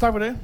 [0.00, 0.38] Tak for det.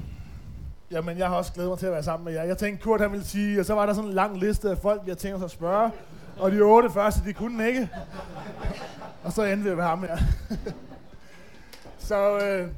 [0.90, 2.42] Jamen, jeg har også glædet mig til at være sammen med jer.
[2.42, 4.78] Jeg tænkte, Kurt han ville sige, og så var der sådan en lang liste af
[4.78, 5.90] folk, jeg tænkte sig at spørge.
[6.38, 7.90] Og de otte første, de kunne ikke.
[9.24, 10.16] Og så endte vi med ham her.
[12.08, 12.68] så, øh,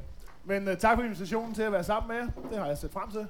[0.45, 2.49] men øh, tak for invitationen til at være sammen med jer.
[2.49, 3.27] Det har jeg set frem til.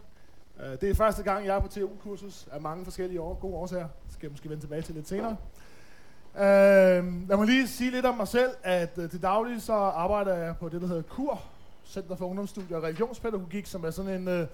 [0.63, 3.87] Øh, det er første gang, jeg er på TU-kursus af mange forskellige år, gode årsager.
[4.05, 5.35] Det skal jeg måske vende tilbage til lidt senere.
[6.35, 10.33] Øh, lad mig lige sige lidt om mig selv, at øh, til daglig så arbejder
[10.33, 11.41] jeg på det, der hedder KUR,
[11.89, 14.47] Center for Ungdomsstudier og Religionspædagogik, som er sådan en øh,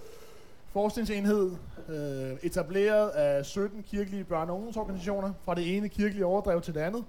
[0.74, 1.52] forskningsenhed
[1.90, 6.80] øh, etableret af 17 kirkelige børne- og ungdomsorganisationer fra det ene kirkelige overdrev til det
[6.80, 7.04] andet.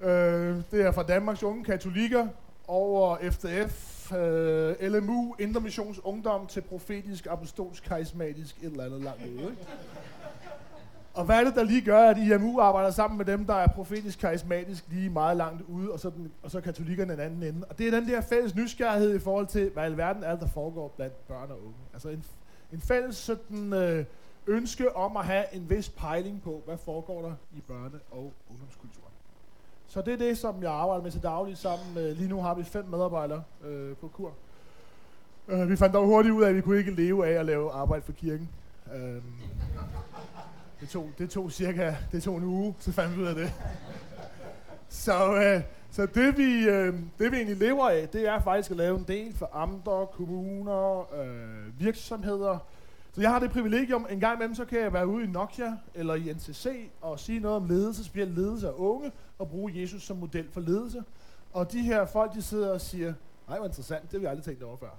[0.00, 2.26] Øh, det er fra Danmarks Unge Katolikker
[2.68, 9.42] over FDF, øh, LMU, Intermissions Ungdom til profetisk, apostolsk, karismatisk, et eller andet langt ude.
[9.42, 9.56] Ikke?
[11.20, 13.66] Og hvad er det, der lige gør, at IMU arbejder sammen med dem, der er
[13.66, 17.66] profetisk karismatisk lige meget langt ude, og så, den, og så katolikkerne den anden ende?
[17.70, 20.46] Og det er den der fælles nysgerrighed i forhold til, hvad i alverden er der
[20.46, 21.78] foregår blandt børn og unge.
[21.92, 22.24] Altså en,
[22.72, 24.04] en fælles sådan, øh,
[24.46, 29.12] ønske om at have en vis pejling på, hvad foregår der i børne- og ungdomskulturen.
[29.86, 32.54] Så det er det, som jeg arbejder med til daglig sammen med, lige nu har
[32.54, 34.32] vi fem medarbejdere øh, på kur.
[35.48, 37.72] Øh, vi fandt dog hurtigt ud af, at vi kunne ikke leve af at lave
[37.72, 38.48] arbejde for kirken.
[38.94, 39.22] Øh
[40.80, 43.52] det tog, det tog cirka det tog en uge, så fandt vi ud af det.
[44.88, 48.76] så, øh, så det, vi, øh, det vi egentlig lever af, det er faktisk at
[48.76, 52.58] lave en del for amter, kommuner, øh, virksomheder.
[53.12, 55.76] Så jeg har det privilegium, en gang imellem, så kan jeg være ude i Nokia
[55.94, 60.02] eller i NCC og sige noget om ledelse, specielt ledelse af unge, og bruge Jesus
[60.02, 61.02] som model for ledelse.
[61.52, 63.14] Og de her folk, de sidder og siger,
[63.48, 64.98] nej, hvor interessant, det har vi aldrig tænkt over før.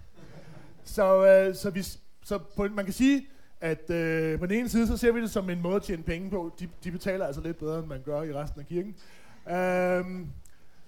[0.83, 1.83] Så, øh, så, vi,
[2.23, 3.27] så på, man kan sige,
[3.61, 6.03] at øh, på den ene side, så ser vi det som en måde at tjene
[6.03, 6.51] penge på.
[6.59, 8.95] De, de betaler altså lidt bedre, end man gør i resten af kirken.
[9.51, 10.27] Øhm,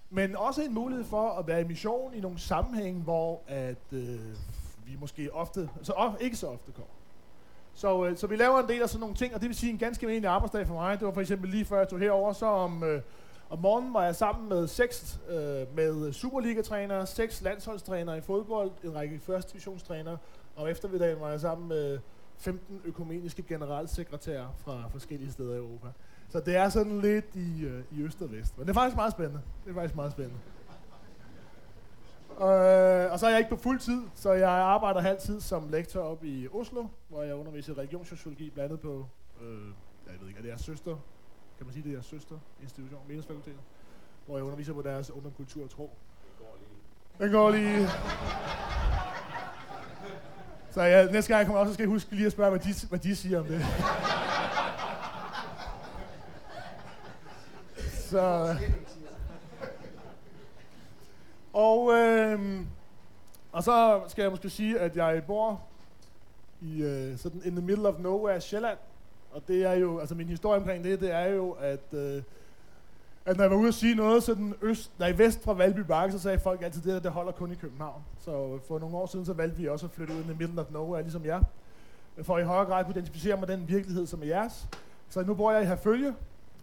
[0.09, 4.19] men også en mulighed for at være i mission i nogle sammenhæng, hvor at, øh,
[4.85, 6.93] vi måske ofte, så of, ikke så ofte kommer.
[7.73, 9.71] Så, øh, så vi laver en del af sådan nogle ting, og det vil sige
[9.71, 10.99] en ganske almindelig arbejdsdag for mig.
[10.99, 13.01] Det var for eksempel lige før jeg tog herover, så om, øh,
[13.49, 18.95] om morgenen var jeg sammen med seks øh, med Superliga-trænere, seks landsholdstrænere i fodbold, en
[18.95, 20.17] række første divisionstrænere,
[20.55, 21.99] og eftermiddagen var jeg sammen med
[22.43, 25.87] 15 økumeniske generalsekretærer fra forskellige steder i Europa.
[26.29, 28.57] Så det er sådan lidt i, øh, i øst og vest.
[28.57, 29.41] Men det er faktisk meget spændende.
[29.65, 30.39] Det er faktisk meget spændende.
[32.33, 36.01] Øh, og så er jeg ikke på fuld tid, så jeg arbejder halvtid som lektor
[36.01, 39.05] op i Oslo, hvor jeg underviser i religionssociologi, blandt andet på,
[39.41, 39.67] øh,
[40.07, 40.95] jeg ved ikke, er det jeres søster,
[41.57, 43.59] kan man sige, det er jeres søster institution, meningsfakultetet,
[44.25, 45.91] hvor jeg underviser på deres ungdomskultur og tro.
[47.19, 47.87] Den går lige.
[50.73, 52.87] Så ja, næste gang jeg kommer også, skal jeg huske lige at spørge, hvad de,
[52.89, 53.65] hvad de siger om det.
[58.09, 58.55] Så...
[61.53, 62.59] Og, øh,
[63.51, 65.61] og så skal jeg måske sige, at jeg bor
[66.61, 68.77] i øh, sådan in the middle of nowhere, Sjælland.
[69.31, 72.21] Og det er jo, altså min historie omkring det, det er jo, at, øh,
[73.25, 76.11] at når jeg var ude at sige noget sådan øst, nej, vest fra Valby Bakke,
[76.11, 78.01] så sagde folk altid, det der, det holder kun i København.
[78.19, 80.61] Så for nogle år siden, så valgte vi også at flytte ud i the middle
[80.61, 81.41] of nowhere, ligesom jeg.
[82.23, 84.67] For i højere grad at kunne identificere med den virkelighed, som er jeres.
[85.09, 86.13] Så nu bor jeg i Herfølge,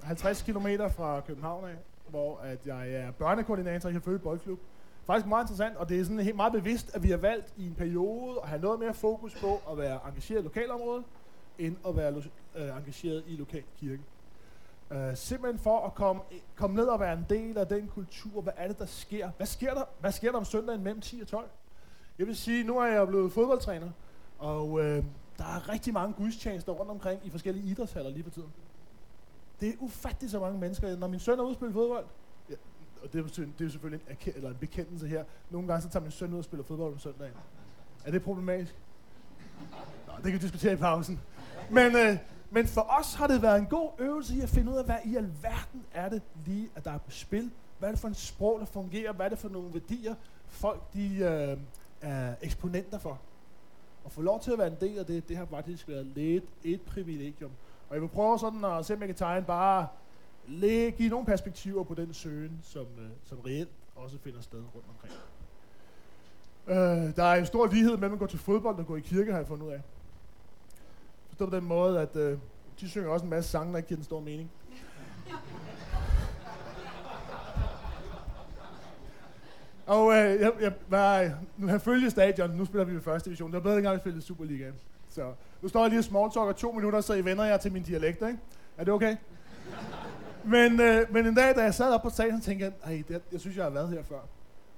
[0.02, 0.66] 50 km
[0.96, 1.74] fra København af,
[2.08, 4.58] hvor at jeg er børnekoordinator i Herfølge Boldklub.
[5.06, 7.66] Faktisk meget interessant, og det er sådan helt meget bevidst, at vi har valgt i
[7.66, 11.04] en periode at have noget mere fokus på at være engageret i lokalområdet,
[11.58, 12.22] end at være
[12.56, 14.02] øh, engageret i lokal kirke.
[14.90, 16.22] Øh, simpelthen for at komme,
[16.56, 18.40] komme ned og være en del af den kultur.
[18.40, 19.30] Hvad er det, der sker?
[19.36, 21.50] Hvad sker der, hvad sker der om søndagen mellem 10 og 12?
[22.18, 23.90] Jeg vil sige, nu er jeg blevet fodboldtræner,
[24.38, 25.04] og øh,
[25.38, 28.52] der er rigtig mange gudstjenester rundt omkring i forskellige idrætshaller lige på tiden.
[29.60, 30.96] Det er ufatteligt så mange mennesker.
[30.96, 32.04] Når min søn er ude spille fodbold,
[32.50, 32.54] ja,
[33.02, 36.02] og det er, det er selvfølgelig en, eller en bekendelse her, nogle gange så tager
[36.02, 37.34] min søn ud og spiller fodbold om søndagen.
[38.04, 38.76] Er det problematisk?
[40.06, 41.20] Nå, det kan vi diskutere i pausen.
[41.70, 42.16] Men, øh,
[42.50, 44.96] men for os har det været en god øvelse i at finde ud af, hvad
[45.04, 47.50] i alverden er det lige, at der er på spil.
[47.78, 49.12] Hvad er det for en sprog, der fungerer?
[49.12, 50.14] Hvad er det for nogle værdier,
[50.46, 51.58] folk de, øh,
[52.00, 53.20] er eksponenter for?
[54.04, 56.44] Og få lov til at være en del af det, det har faktisk været lidt
[56.64, 57.50] et privilegium.
[57.88, 59.86] Og jeg vil prøve sådan at se, om jeg kan tegne bare
[60.46, 64.86] lige give nogle perspektiver på den søgen, som, øh, som reelt også finder sted rundt
[64.88, 65.14] omkring.
[66.66, 69.30] Øh, der er en stor lighed mellem at gå til fodbold og gå i kirke,
[69.30, 69.80] har jeg fundet ud af.
[71.40, 72.38] Forstå på den måde, at øh,
[72.80, 74.50] de synger også en masse sange, der ikke giver den store mening.
[79.86, 83.50] Og øh, jeg, jeg var, nu har følge stadion, nu spiller vi i første division.
[83.50, 84.74] Det var bedre, engang vi spillede Superligaen.
[85.08, 85.32] Så
[85.62, 88.22] nu står jeg lige og smalltalker to minutter, så I vender jer til min dialekt,
[88.22, 88.38] ikke?
[88.78, 89.16] Er det okay?
[90.44, 93.22] men, øh, men en dag, da jeg sad op på stadion, tænkte jeg, Ej, det,
[93.32, 94.20] jeg synes, jeg har været her før.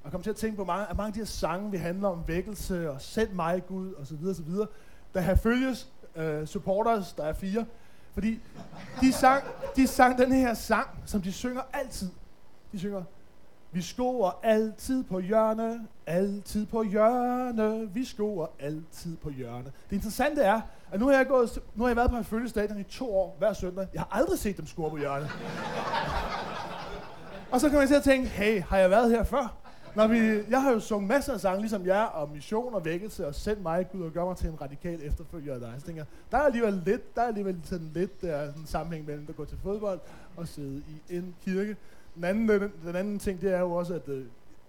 [0.05, 2.09] Og kom til at tænke på, mange, at mange af de her sange, vi handler
[2.09, 4.67] om vækkelse og send mig Gud og så videre, så videre.
[5.15, 7.65] Der har følges øh, supporters, der er fire.
[8.15, 8.41] Fordi
[9.01, 9.45] de sang,
[9.77, 12.11] de sang den her sang, som de synger altid.
[12.73, 13.03] De synger,
[13.73, 19.73] vi skoer altid på hjørne, altid på hjørne, vi skoer altid på hjørne.
[19.91, 20.61] Det interessante er,
[20.93, 23.37] at nu har jeg, gået, nu har jeg været på en følgestadion i to år
[23.39, 23.87] hver søndag.
[23.95, 25.29] Jeg har aldrig set dem score på hjørne.
[27.53, 29.62] og så kan man til at tænke, hey, har jeg været her før?
[29.95, 30.19] Når vi,
[30.51, 33.59] jeg har jo sunget masser af sange, ligesom jer, og mission og vækkelse, og send
[33.59, 35.75] mig Gud og gør mig til en radikal efterfølger af dig.
[35.79, 38.67] Så tænker der er alligevel lidt, der er alligevel sådan lidt øh, der er en
[38.67, 40.01] sammenhæng mellem at gå til fodbold
[40.37, 41.77] og sidde i en kirke.
[42.15, 44.25] Den anden, den, den anden ting, det er jo også, at øh,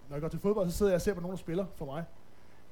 [0.10, 1.86] når jeg går til fodbold, så sidder jeg og ser på nogen, der spiller for
[1.86, 2.04] mig.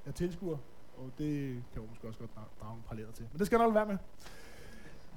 [0.06, 0.58] Jeg tilskuer,
[0.98, 2.32] og det kan jeg måske også godt
[2.62, 3.26] drage en paralleller til.
[3.32, 3.98] Men det skal jeg nok være med.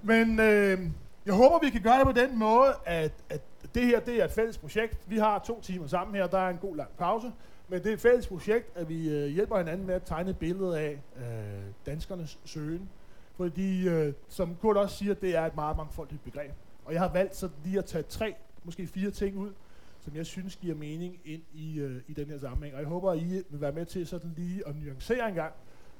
[0.02, 0.90] Men øh,
[1.26, 3.40] jeg håber, vi kan gøre det på den måde, at, at
[3.74, 5.10] det her det er et fælles projekt.
[5.10, 7.32] Vi har to timer sammen her, der er en god lang pause.
[7.68, 10.38] Men det er et fælles projekt, at vi øh, hjælper hinanden med at tegne et
[10.38, 11.24] billede af øh,
[11.86, 12.88] danskernes søgen.
[13.36, 16.52] Fordi, øh, som Kurt også siger, det er et meget mangfoldigt begreb.
[16.84, 18.34] Og jeg har valgt så lige at tage tre,
[18.64, 19.52] måske fire ting ud,
[20.00, 22.74] som jeg synes giver mening ind i, øh, i den her sammenhæng.
[22.74, 25.52] Og jeg håber, at I vil være med til sådan lige at nuancere en gang,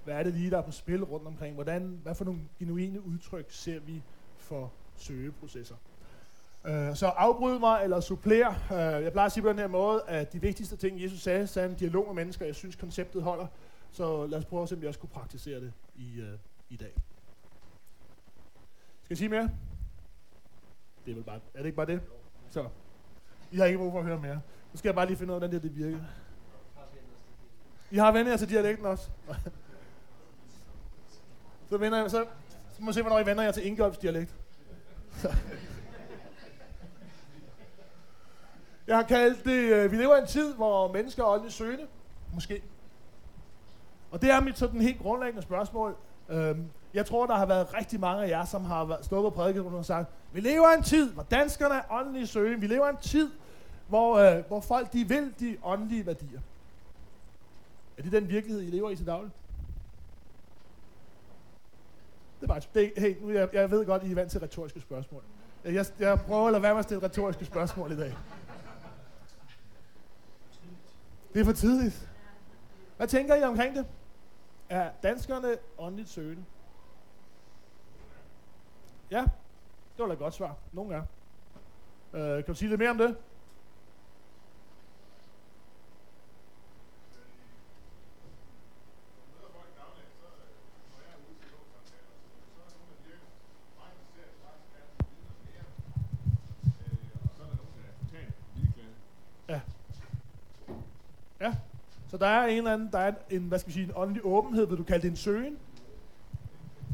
[0.05, 1.55] hvad er det lige, der er på spil rundt omkring?
[1.55, 4.03] Hvordan, hvad for nogle genuine udtryk ser vi
[4.37, 5.75] for søgeprocesser?
[6.67, 8.75] Øh, så afbryd mig eller supplér.
[8.75, 11.46] Øh, jeg plejer at sige på den her måde, at de vigtigste ting, Jesus sagde,
[11.46, 12.46] sagde en dialog med mennesker.
[12.46, 13.46] Jeg synes, konceptet holder.
[13.91, 16.38] Så lad os prøve at se, om vi også kunne praktisere det i, øh,
[16.70, 16.93] i dag.
[19.02, 19.50] Skal jeg sige mere?
[21.05, 22.00] Det er, vel bare, er det ikke bare det?
[22.50, 22.69] Så.
[23.52, 24.41] I har ikke brug for at høre mere.
[24.73, 25.99] Nu skal jeg bare lige finde ud af, hvordan det, det virker.
[27.91, 29.08] I har vendt jer til dialekten også?
[31.70, 32.26] så, vender jeg, så,
[32.73, 34.35] så må jeg se, hvornår I vender jer til Ingolfs dialekt.
[38.87, 41.87] Jeg har kaldt det, øh, vi lever i en tid, hvor mennesker er åndeligt søgende.
[42.34, 42.62] Måske.
[44.11, 45.96] Og det er mit sådan helt grundlæggende spørgsmål.
[46.28, 46.64] Øhm,
[46.94, 49.84] jeg tror, der har været rigtig mange af jer, som har stået på prædiket og
[49.84, 52.60] sagt, vi lever i en tid, hvor danskerne er åndeligt søgende.
[52.60, 53.31] Vi lever i en tid,
[53.88, 56.40] hvor, øh, hvor folk de vil de åndelige værdier.
[57.99, 59.31] Er det den virkelighed, I lever i til daglig?
[62.44, 64.81] Det er bare, det, hey, nu, jeg, jeg ved godt, I er vant til retoriske
[64.81, 65.23] spørgsmål.
[65.64, 68.17] Jeg, jeg prøver at lade være med at stille retoriske spørgsmål i dag.
[71.35, 72.11] Det er for tidligt.
[72.96, 73.87] Hvad tænker I omkring det?
[74.69, 76.44] Er danskerne åndeligt søgende?
[79.11, 79.20] Ja,
[79.96, 80.56] det var da et godt svar.
[80.73, 81.08] Nogle gange.
[82.12, 83.17] Øh, kan du sige lidt mere om det?
[102.14, 104.22] Så der er en eller anden, der er en, hvad skal vi sige, en åndelig
[104.25, 104.66] åbenhed.
[104.66, 105.56] Vil du kalde det en søgen?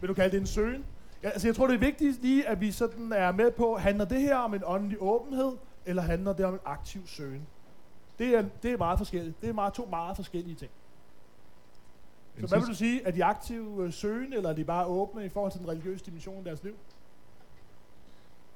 [0.01, 0.85] Vil du kalde det en søgen?
[1.23, 4.05] Ja, altså jeg tror, det er vigtigt lige, at vi sådan er med på, handler
[4.05, 5.53] det her om en åndelig åbenhed,
[5.87, 7.47] eller handler det om en aktiv søgen?
[8.19, 9.41] Det er, det er meget forskelligt.
[9.41, 10.71] Det er meget, to meget forskellige ting.
[12.41, 13.03] Så hvad vil du sige?
[13.07, 16.05] Er de aktive søgende, søgen, eller er de bare åbne i forhold til den religiøse
[16.05, 16.75] dimension i deres liv?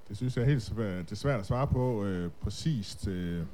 [0.09, 3.09] Det synes jeg er helt svært, det er svært at svare på øh, præcist.
[3.09, 3.47] Øh,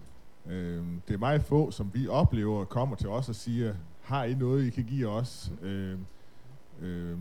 [0.47, 4.35] Øh, det er meget få, som vi oplever, kommer til os og siger, har I
[4.35, 5.53] noget, I kan give os?
[5.63, 5.99] Øh,
[6.81, 7.19] øh,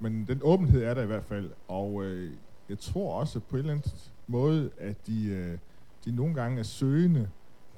[0.00, 2.32] men den åbenhed er der i hvert fald, og øh,
[2.68, 3.90] jeg tror også på en eller anden
[4.26, 5.58] måde, at de, øh,
[6.04, 7.28] de nogle gange er søgende,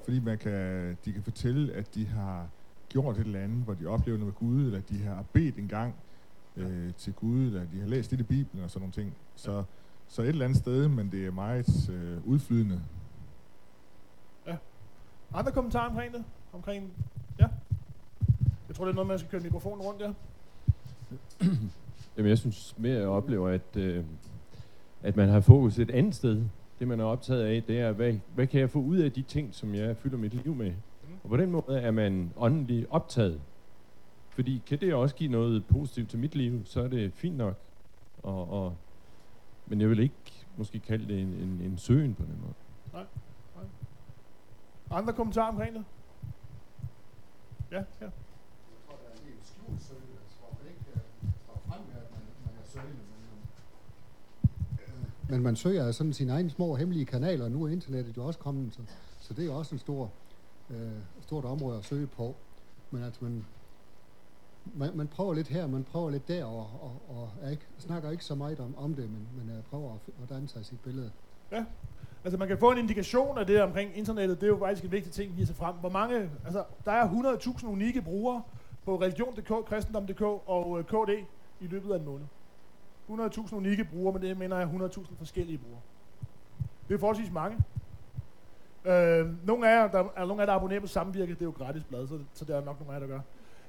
[0.03, 2.47] fordi man kan, de kan fortælle, at de har
[2.89, 5.67] gjort et eller andet, hvor de oplever noget med Gud, eller de har bedt en
[5.67, 5.95] gang
[6.57, 9.13] øh, til Gud, eller de har læst lidt i Bibelen og sådan nogle ting.
[9.35, 9.63] Så,
[10.07, 12.81] så et eller andet sted, men det er meget øh, udflydende.
[15.33, 16.23] Andre kommentarer omkring det?
[16.53, 16.93] Omkring,
[17.39, 17.47] ja?
[18.67, 20.13] Jeg tror, det er noget, man skal køre mikrofonen rundt, ja.
[22.17, 24.05] Jamen, jeg synes mere, jeg oplever, at, øh,
[25.01, 26.43] at man har fokus et andet sted.
[26.79, 29.21] Det, man er optaget af, det er, hvad, hvad kan jeg få ud af de
[29.21, 30.71] ting, som jeg fylder mit liv med?
[30.71, 31.13] Mm.
[31.23, 33.41] Og på den måde er man åndelig optaget.
[34.29, 37.55] Fordi kan det også give noget positivt til mit liv, så er det fint nok.
[38.23, 38.75] Og, og,
[39.67, 42.53] men jeg vil ikke måske kalde det en, en, en søgen på den måde.
[44.91, 45.85] Andre kommentarer omkring det?
[47.71, 47.83] Ja, ja.
[48.01, 48.11] Jeg
[48.87, 50.07] tror, der er en helt skjult søgende,
[50.39, 52.99] hvor man ikke øh, står frem med, at man, man er søgende.
[54.81, 58.17] Men, men man søger af sådan sine egne små hemmelige kanaler, og nu er internettet
[58.17, 58.81] jo også kommet, så,
[59.19, 60.11] så det er jo også en stor,
[60.69, 62.35] øh, stort område at søge på.
[62.91, 63.45] Men at man,
[64.65, 68.09] man, man prøver lidt her, man prøver lidt der, og, og, og jeg ikke, snakker
[68.09, 70.79] ikke så meget om, om det, men, men jeg prøver at, at danne sig sit
[70.79, 71.11] billede.
[71.51, 71.65] Ja,
[72.23, 74.91] Altså man kan få en indikation af det omkring internettet, det er jo faktisk en
[74.91, 75.75] vigtig ting, vi sig frem.
[75.75, 78.41] Hvor mange, altså der er 100.000 unikke brugere
[78.85, 81.09] på religion.dk, kristendom.dk og øh, KD
[81.59, 82.25] i løbet af en måned.
[83.09, 85.81] 100.000 unikke brugere, men det mener jeg 100.000 forskellige brugere.
[86.87, 87.57] Det er forholdsvis mange.
[88.85, 91.45] Øh, nogle af jer, der er nogle af jer, der abonnerer på Samvirke, det er
[91.45, 93.21] jo gratis blad, så, så det er nok nogle af jer, der gør.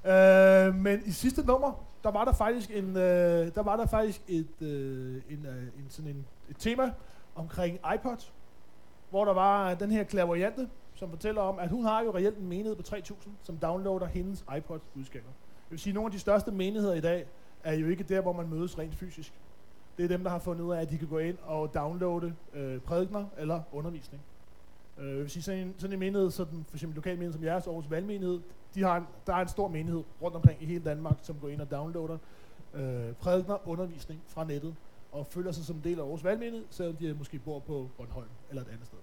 [0.05, 4.23] Øh, men i sidste nummer, der var der faktisk en, øh, der var der faktisk
[4.29, 6.93] et, øh, en, øh, en, sådan en, et tema
[7.35, 8.17] omkring iPod,
[9.13, 12.39] hvor der var øh, den her klaverjante, som fortæller om, at hun har jo reelt
[12.39, 15.29] en menighed på 3.000, som downloader hendes iPod-budskaber.
[15.65, 17.27] Det vil sige, at nogle af de største menigheder i dag
[17.65, 19.33] er jo ikke der, hvor man mødes rent fysisk.
[19.97, 22.35] Det er dem, der har fundet ud af, at de kan gå ind og downloade
[22.55, 24.23] øh, prædikner eller undervisning.
[24.99, 27.45] Øh, jeg vil sige, sådan en, sådan en menighed, sådan for eksempel lokal menighed som
[27.45, 28.41] jeres Aarhus Valgmenighed,
[28.75, 31.49] de har en, der er en stor menighed rundt omkring i hele Danmark, som går
[31.49, 32.19] ind og downloader
[32.75, 34.75] øh, prædikner, undervisning fra nettet,
[35.13, 38.29] og føler sig som en del af Aarhus Valgmenighed, selvom de måske bor på Bornholm
[38.51, 38.99] eller et andet sted.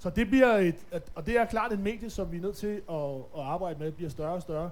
[0.00, 2.82] Så det bliver et, og det er klart et medie, som vi er nødt til
[2.90, 4.70] at, at arbejde med, bliver større og større.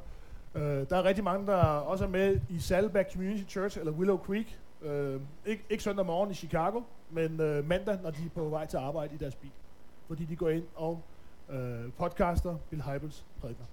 [0.55, 4.19] Uh, der er rigtig mange, der også er med i Saddleback Community Church, eller Willow
[4.19, 4.59] Creek.
[4.83, 6.81] Uh, ikke, ikke søndag morgen i Chicago,
[7.11, 9.51] men uh, mandag, når de er på vej til arbejde i deres bil.
[10.07, 11.03] Fordi de går ind og
[11.49, 13.67] uh, podcaster Bill Hybels prædikner.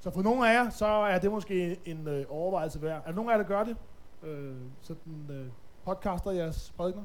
[0.00, 3.02] Så for nogle af jer, så er det måske en uh, overvejelse værd.
[3.02, 3.76] Er der nogen af jer, der gør det?
[4.22, 5.46] Uh, sådan uh,
[5.84, 7.04] podcaster jeres prædikner?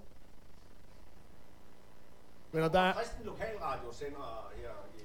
[2.56, 2.94] Men der er...
[2.94, 5.02] Kristen Lokalradio sender her i...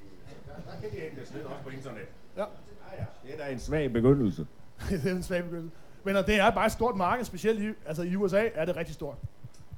[0.46, 2.08] Der, der kan de hentes ned også på internet.
[2.36, 2.40] Ja.
[2.42, 2.46] Ja,
[2.98, 3.04] ja.
[3.22, 4.46] Det er da en svag begyndelse.
[4.90, 5.76] det er en svag begyndelse.
[6.04, 8.94] Men det er bare et stort marked, specielt i, altså i USA er det rigtig
[8.94, 9.16] stort.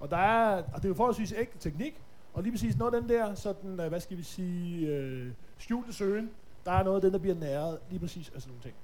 [0.01, 2.03] Og, der er, og det er jo forholdsvis ægte teknik,
[2.35, 5.93] og lige præcis noget af den der, sådan, øh, hvad skal vi sige, øh, skjulte
[5.93, 6.31] søgen,
[6.65, 8.75] der er noget af den, der bliver næret lige præcis af sådan nogle ting.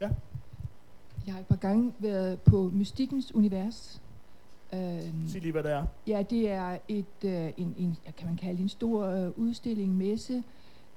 [0.00, 0.10] Ja?
[1.26, 4.02] Jeg har et par gange været på Mystikkens Univers,
[4.72, 5.84] Øhm, Sig lige, hvad det er.
[6.06, 10.42] Ja, det er et, øh, en, en, kan man kalde en stor øh, udstilling, messe,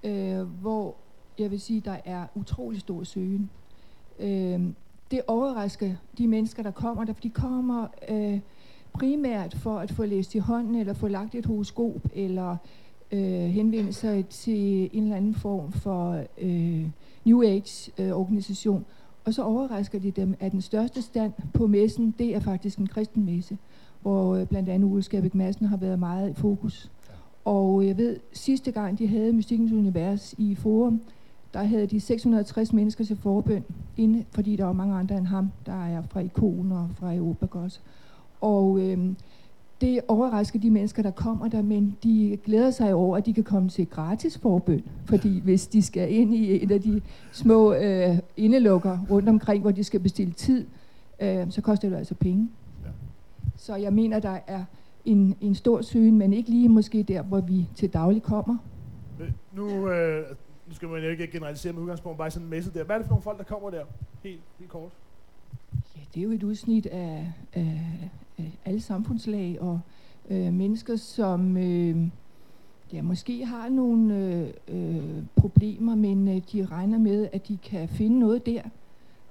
[0.03, 0.95] øh, hvor
[1.39, 3.49] jeg vil sige, der er utrolig stor søgen.
[4.19, 4.59] Øh,
[5.11, 8.39] det overrasker de mennesker, der kommer der, for de kommer øh,
[8.93, 12.57] primært for at få læst i hånden, eller få lagt et horoskop, eller
[13.11, 16.85] øh, henvende sig til en eller anden form for øh,
[17.25, 18.79] New Age-organisation.
[18.89, 18.98] Øh,
[19.29, 22.87] og så overrasker de dem, at den største stand på messen, det er faktisk en
[22.87, 23.57] kristen messe,
[24.01, 26.91] hvor øh, blandt andet Ulle Skærbæk Madsen har været meget i fokus.
[27.45, 31.01] Og øh, jeg ved, sidste gang de havde Mystikkens Univers i Forum,
[31.53, 33.63] der havde de 660 mennesker til forbøn,
[33.97, 37.47] inde, fordi der var mange andre end ham, der er fra Ikon og fra Europa
[37.51, 37.79] også.
[38.41, 38.97] Og øh,
[39.81, 43.43] det overrasker de mennesker, der kommer der, men de glæder sig over, at de kan
[43.43, 44.83] komme til gratis forbøn.
[45.05, 49.71] Fordi hvis de skal ind i en af de små øh, indelukker rundt omkring, hvor
[49.71, 50.67] de skal bestille tid,
[51.19, 52.49] øh, så koster det altså penge.
[52.83, 52.89] Ja.
[53.57, 54.63] Så jeg mener, der er
[55.05, 58.57] en, en stor søgen, men ikke lige måske der, hvor vi til daglig kommer.
[59.19, 60.25] Øh, nu, øh,
[60.67, 62.83] nu skal man jo ikke generalisere med udgangspunkt, bare sådan en messe der.
[62.83, 63.83] Hvad er det for nogle folk, der kommer der?
[64.23, 64.91] Helt, helt kort.
[65.95, 67.81] Ja, det er jo et udsnit af, af,
[68.39, 69.79] af alle samfundslag og
[70.29, 72.07] øh, mennesker, som øh,
[72.93, 77.89] ja, måske har nogle øh, øh, problemer, men øh, de regner med, at de kan
[77.89, 78.61] finde noget der.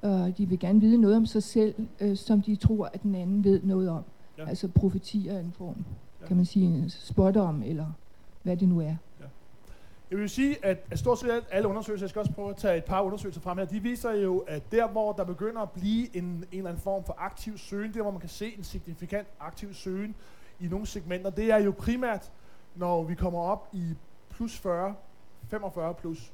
[0.02, 3.14] Og de vil gerne vide noget om sig selv, øh, som de tror, at den
[3.14, 4.02] anden ved noget om.
[4.38, 4.48] Ja.
[4.48, 5.84] Altså profetier er en form,
[6.20, 6.26] ja.
[6.26, 6.90] kan man sige, en
[7.36, 7.86] om, eller
[8.42, 8.94] hvad det nu er.
[10.10, 12.76] Jeg vil sige, at, at stort set alle undersøgelser, jeg skal også prøve at tage
[12.76, 16.16] et par undersøgelser frem her, de viser jo, at der hvor der begynder at blive
[16.16, 19.28] en, en eller anden form for aktiv søgen, der hvor man kan se en signifikant
[19.40, 20.14] aktiv søgen
[20.60, 22.32] i nogle segmenter, det er jo primært,
[22.74, 23.94] når vi kommer op i
[24.30, 24.94] plus 40,
[25.48, 26.32] 45 plus.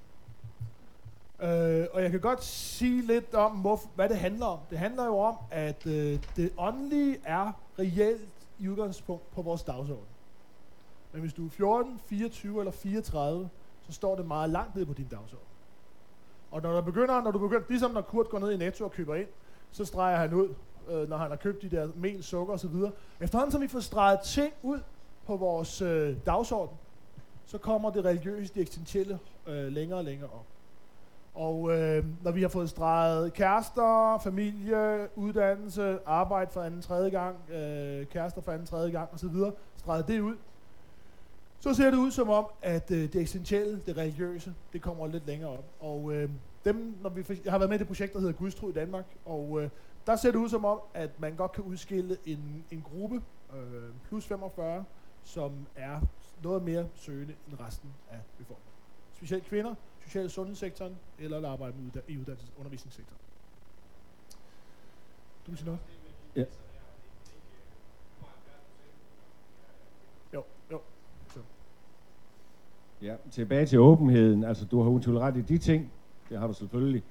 [1.40, 4.58] Øh, og jeg kan godt sige lidt om, hvor, hvad det handler om.
[4.70, 8.28] Det handler jo om, at øh, det åndelige er reelt
[8.58, 10.06] i udgangspunkt på vores dagsorden.
[11.12, 13.48] Men hvis du er 14, 24 eller 34,
[13.86, 15.46] så står det meget langt ned på din dagsorden.
[16.50, 18.92] Og når, der begynder, når du begynder, ligesom når Kurt går ned i Netto og
[18.92, 19.28] køber ind,
[19.70, 20.54] så streger han ud,
[20.88, 22.74] øh, når han har købt de der mel, sukker osv.
[23.20, 24.80] Efterhånden som vi får streget ting ud
[25.26, 26.76] på vores øh, dagsorden,
[27.46, 30.46] så kommer det religiøse, det eksistentielle øh, længere og længere op.
[31.34, 37.36] Og øh, når vi har fået streget kærester, familie, uddannelse, arbejde for anden, tredje gang,
[37.50, 39.34] øh, kærester for anden, tredje gang osv.,
[39.76, 40.36] streget det ud,
[41.64, 45.26] så ser det ud som om, at øh, det essentielle, det religiøse, det kommer lidt
[45.26, 45.64] længere op.
[45.80, 46.30] Og øh,
[46.64, 49.04] dem, når vi, jeg har været med i det projekt, der hedder Gudstro i Danmark,
[49.24, 49.70] og øh,
[50.06, 53.22] der ser det ud som om, at man godt kan udskille en, en gruppe,
[53.56, 54.84] øh, plus 45,
[55.22, 56.00] som er
[56.42, 58.72] noget mere søgende end resten af befolkningen.
[59.12, 63.20] Specielt kvinder, social sundhedssektoren, eller der arbejder med i uddannelses- og undervisningssektoren.
[65.46, 65.80] Du vil sige noget?
[66.36, 66.44] Ja.
[70.34, 70.44] Jo,
[73.04, 74.44] Ja, tilbage til åbenheden.
[74.44, 75.92] Altså, du har utvivl ret i de ting.
[76.28, 77.02] Det har du selvfølgelig.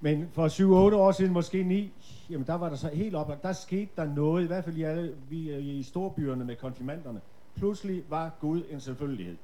[0.00, 0.48] Men for
[0.92, 1.92] 7-8 år siden, måske 9,
[2.30, 4.82] jamen der var der så helt op, der skete der noget, i hvert fald i,
[4.82, 7.20] alle, vi, øh, i storbyerne med konfirmanderne.
[7.54, 9.36] Pludselig var Gud en selvfølgelighed.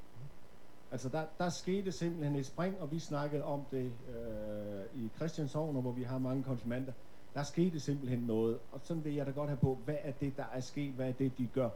[0.91, 5.81] Altså der, der skete simpelthen et spring, og vi snakkede om det øh, i Christianshavn,
[5.81, 6.93] hvor vi har mange konfirmander.
[7.35, 10.37] Der skete simpelthen noget, og sådan vil jeg da godt have på, hvad er det,
[10.37, 11.69] der er sket, hvad er det, de gør.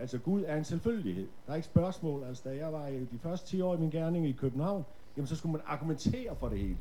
[0.00, 1.28] Altså Gud er en selvfølgelighed.
[1.46, 2.24] Der er ikke spørgsmål.
[2.24, 4.84] Altså da jeg var i de første 10 år i min gerning i København,
[5.16, 6.76] jamen så skulle man argumentere for det hele.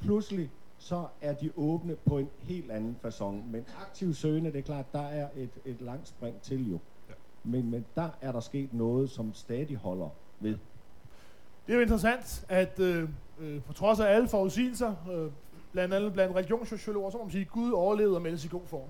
[0.00, 3.50] Pludselig så er de åbne på en helt anden façon.
[3.50, 6.78] Men aktiv søgende, det er klart, der er et, et langt spring til jo.
[7.08, 7.14] Ja.
[7.44, 10.08] Men, men der er der sket noget, som stadig holder
[10.40, 10.58] ved.
[11.66, 13.08] Det er jo interessant, at øh,
[13.38, 15.30] øh, på trods af alle forudsigelser, øh,
[15.72, 18.66] blandt andet blandt religionssociologer, så må man sige, at Gud overlevede og meldes i god
[18.66, 18.88] form.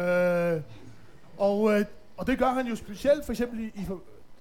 [0.00, 0.62] Øh,
[1.38, 1.84] og, øh,
[2.20, 3.86] og det gør han jo specielt for eksempel i, i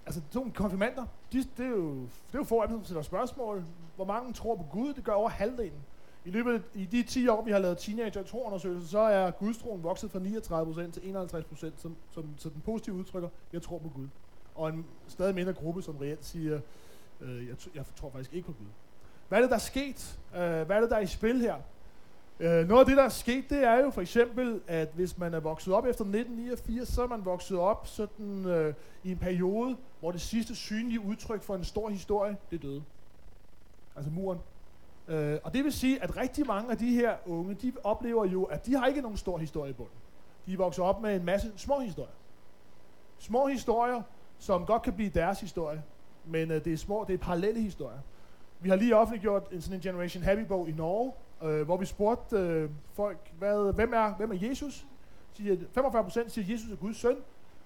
[0.05, 2.85] altså sådan nogle konfirmander, de, det, er jo, det er jo få af dem, som
[2.85, 3.63] sætter spørgsmål.
[3.95, 4.93] Hvor mange tror på Gud?
[4.93, 5.79] Det gør over halvdelen.
[6.25, 9.83] I løbet af i de 10 år, vi har lavet teenager troundersøgelser, så er gudstroen
[9.83, 14.07] vokset fra 39% til 51%, som, som, så den positive udtrykker, jeg tror på Gud.
[14.55, 16.59] Og en stadig mindre gruppe, som reelt siger,
[17.21, 18.67] øh, jeg, jeg tror faktisk ikke på Gud.
[19.27, 20.19] Hvad er det, der er sket?
[20.35, 21.55] Øh, hvad er det, der er i spil her?
[22.41, 25.33] Øh, noget af det, der er sket, det er jo for eksempel, at hvis man
[25.33, 29.77] er vokset op efter 1989, så er man vokset op sådan, øh, i en periode,
[29.99, 32.83] hvor det sidste synlige udtryk for en stor historie, det døde.
[33.95, 34.39] Altså muren.
[35.07, 38.43] Øh, og det vil sige, at rigtig mange af de her unge, de oplever jo,
[38.43, 39.95] at de har ikke nogen stor historie i bunden.
[40.45, 42.13] De vokser op med en masse små historier.
[43.17, 44.01] Små historier,
[44.37, 45.83] som godt kan blive deres historie,
[46.25, 47.99] men øh, det er små, det er parallelle historier.
[48.59, 52.37] Vi har lige offentliggjort en sådan en Generation Happy-bog i Norge, øh, hvor vi spurgte
[52.37, 54.85] øh, folk, hvad, hvem, er, hvem er Jesus?
[55.33, 55.55] Siger,
[56.25, 57.15] 45% siger, Jesus er Guds søn.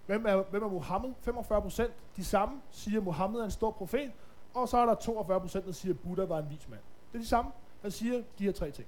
[0.06, 1.14] Hvem er, hvem er Mohammed?
[1.28, 4.12] 45% de samme siger, Mohammed er en stor profet.
[4.54, 6.82] Og så er der 42%, der siger, Buddha var en vis mand.
[7.12, 7.52] Det er de samme,
[7.84, 8.88] der siger de her tre ting.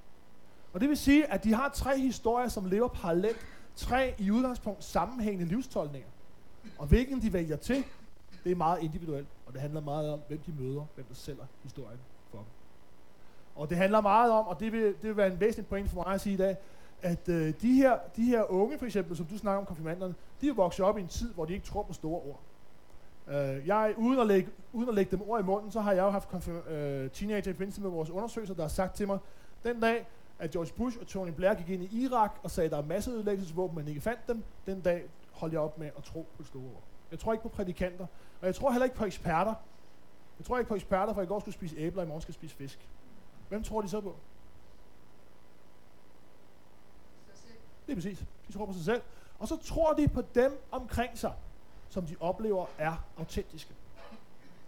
[0.74, 3.46] Og det vil sige, at de har tre historier, som lever parallelt.
[3.76, 6.10] Tre i udgangspunkt sammenhængende livstolkninger.
[6.78, 7.84] Og hvilken de vælger til,
[8.44, 9.28] det er meget individuelt.
[9.46, 12.00] Og det handler meget om, hvem de møder, hvem der sælger historien.
[13.56, 16.04] Og det handler meget om, og det vil, det vil være en væsentlig point for
[16.04, 16.58] mig at sige i dag,
[17.02, 20.50] at øh, de, her, de her unge, for eksempel, som du snakker om konfirmanderne, de
[20.50, 22.40] er vokset op i en tid, hvor de ikke tror på store ord.
[23.28, 26.04] Øh, jeg, uden at, lægge, uden at lægge dem ord i munden, så har jeg
[26.04, 26.42] jo haft uh,
[27.14, 29.20] teenager i forbindelse med vores undersøgelser, der har sagt til mig,
[29.64, 30.08] den dag,
[30.40, 32.86] at George Bush og Tony Blair gik ind i Irak og sagde, at der er
[32.86, 36.26] masser af ødelæggelsesvåben, men ikke fandt dem, den dag holdt jeg op med at tro
[36.38, 36.84] på store ord.
[37.12, 38.06] Jeg tror ikke på prædikanter,
[38.42, 39.54] og jeg tror heller ikke på eksperter.
[40.40, 42.34] Jeg tror ikke på eksperter, for i går skulle spise æbler, og i morgen skal
[42.34, 42.88] spise fisk.
[43.50, 44.16] Hvem tror de så på?
[47.86, 48.24] Det er præcis.
[48.48, 49.02] De tror på sig selv.
[49.40, 51.34] Og så tror de på dem omkring sig,
[51.90, 53.74] som de oplever er autentiske.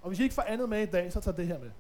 [0.02, 1.72] Og hvis I ikke får andet med i dag, så tager det her med.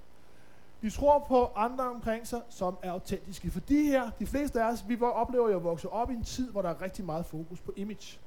[0.81, 3.51] De tror på andre omkring sig, som er autentiske.
[3.51, 6.23] For de her, de fleste af os, vi oplever jo at vokse op i en
[6.23, 8.19] tid, hvor der er rigtig meget fokus på image.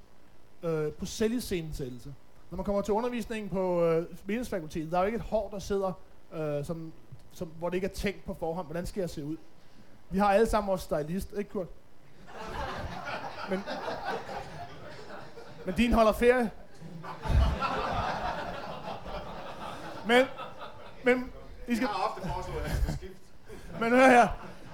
[0.62, 2.14] Øh, på selviscenesættelse.
[2.50, 5.59] Når man kommer til undervisningen på øh, meningsfakultetet, der er jo ikke et hår, der
[5.59, 5.92] sidder,
[6.33, 6.92] øh, som,
[7.32, 9.36] som, hvor det ikke er tænkt på forhånd, hvordan skal jeg se ud.
[10.10, 11.66] Vi har alle sammen vores stylist, ikke Kurt?
[13.50, 13.62] Men,
[15.66, 16.50] men din holder ferie.
[20.06, 20.26] Men,
[21.04, 21.32] men,
[21.68, 21.84] I skal...
[21.84, 23.16] Jeg har ofte foreslået, at jeg skifte.
[23.80, 24.28] Men hør her.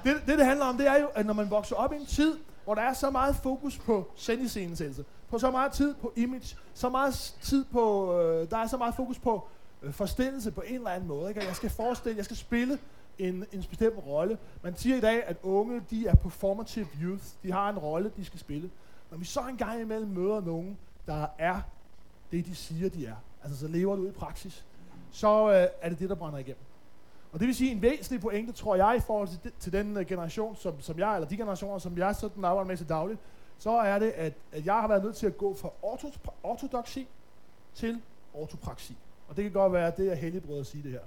[0.04, 2.06] Det, det, det handler om, det er jo, at når man vokser op i en
[2.06, 6.56] tid, hvor der er så meget fokus på selviscenesættelse, på så meget tid på image,
[6.74, 9.48] så meget tid på, øh, der er så meget fokus på
[9.82, 11.28] øh, forstillelse på en eller anden måde.
[11.28, 11.44] Ikke?
[11.44, 12.78] Jeg skal forestille, jeg skal spille
[13.18, 14.38] en, en bestemt rolle.
[14.62, 17.24] Man siger i dag, at unge, de er performative youth.
[17.42, 18.70] De har en rolle, de skal spille.
[19.10, 21.60] Når vi så en gang imellem møder nogen, der er
[22.32, 24.64] det, de siger, de er, altså så lever det ud i praksis,
[25.10, 26.62] så øh, er det det, der brænder igennem.
[27.32, 30.06] Og det vil sige en væsentlig pointe, tror jeg, i forhold til, til den øh,
[30.06, 33.20] generation, som, som jeg, eller de generationer, som jeg sådan arbejder med til dagligt,
[33.58, 35.70] så er det, at, at jeg har været nødt til at gå fra
[36.42, 37.08] ortodoxi
[37.74, 38.00] til
[38.34, 38.96] ortopraksi.
[39.28, 41.00] Og det kan godt være, at det er helligbrød at sige det her.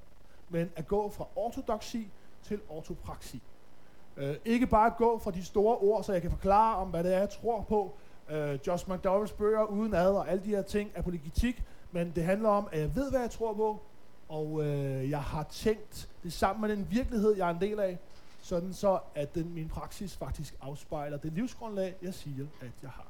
[0.49, 2.07] Men at gå fra ortodoxi
[2.43, 3.41] til ortopraksi.
[4.17, 7.13] Uh, ikke bare gå fra de store ord, så jeg kan forklare om, hvad det
[7.13, 7.95] er, jeg tror på.
[8.29, 12.23] Uh, Josh McDowells bøger uden ad og alle de her ting er politik, men det
[12.23, 13.81] handler om, at jeg ved, hvad jeg tror på,
[14.29, 17.97] og øh, jeg har tænkt det sammen med den virkelighed, jeg er en del af,
[18.41, 23.07] sådan så, at den, min praksis faktisk afspejler det livsgrundlag, jeg siger, at jeg har.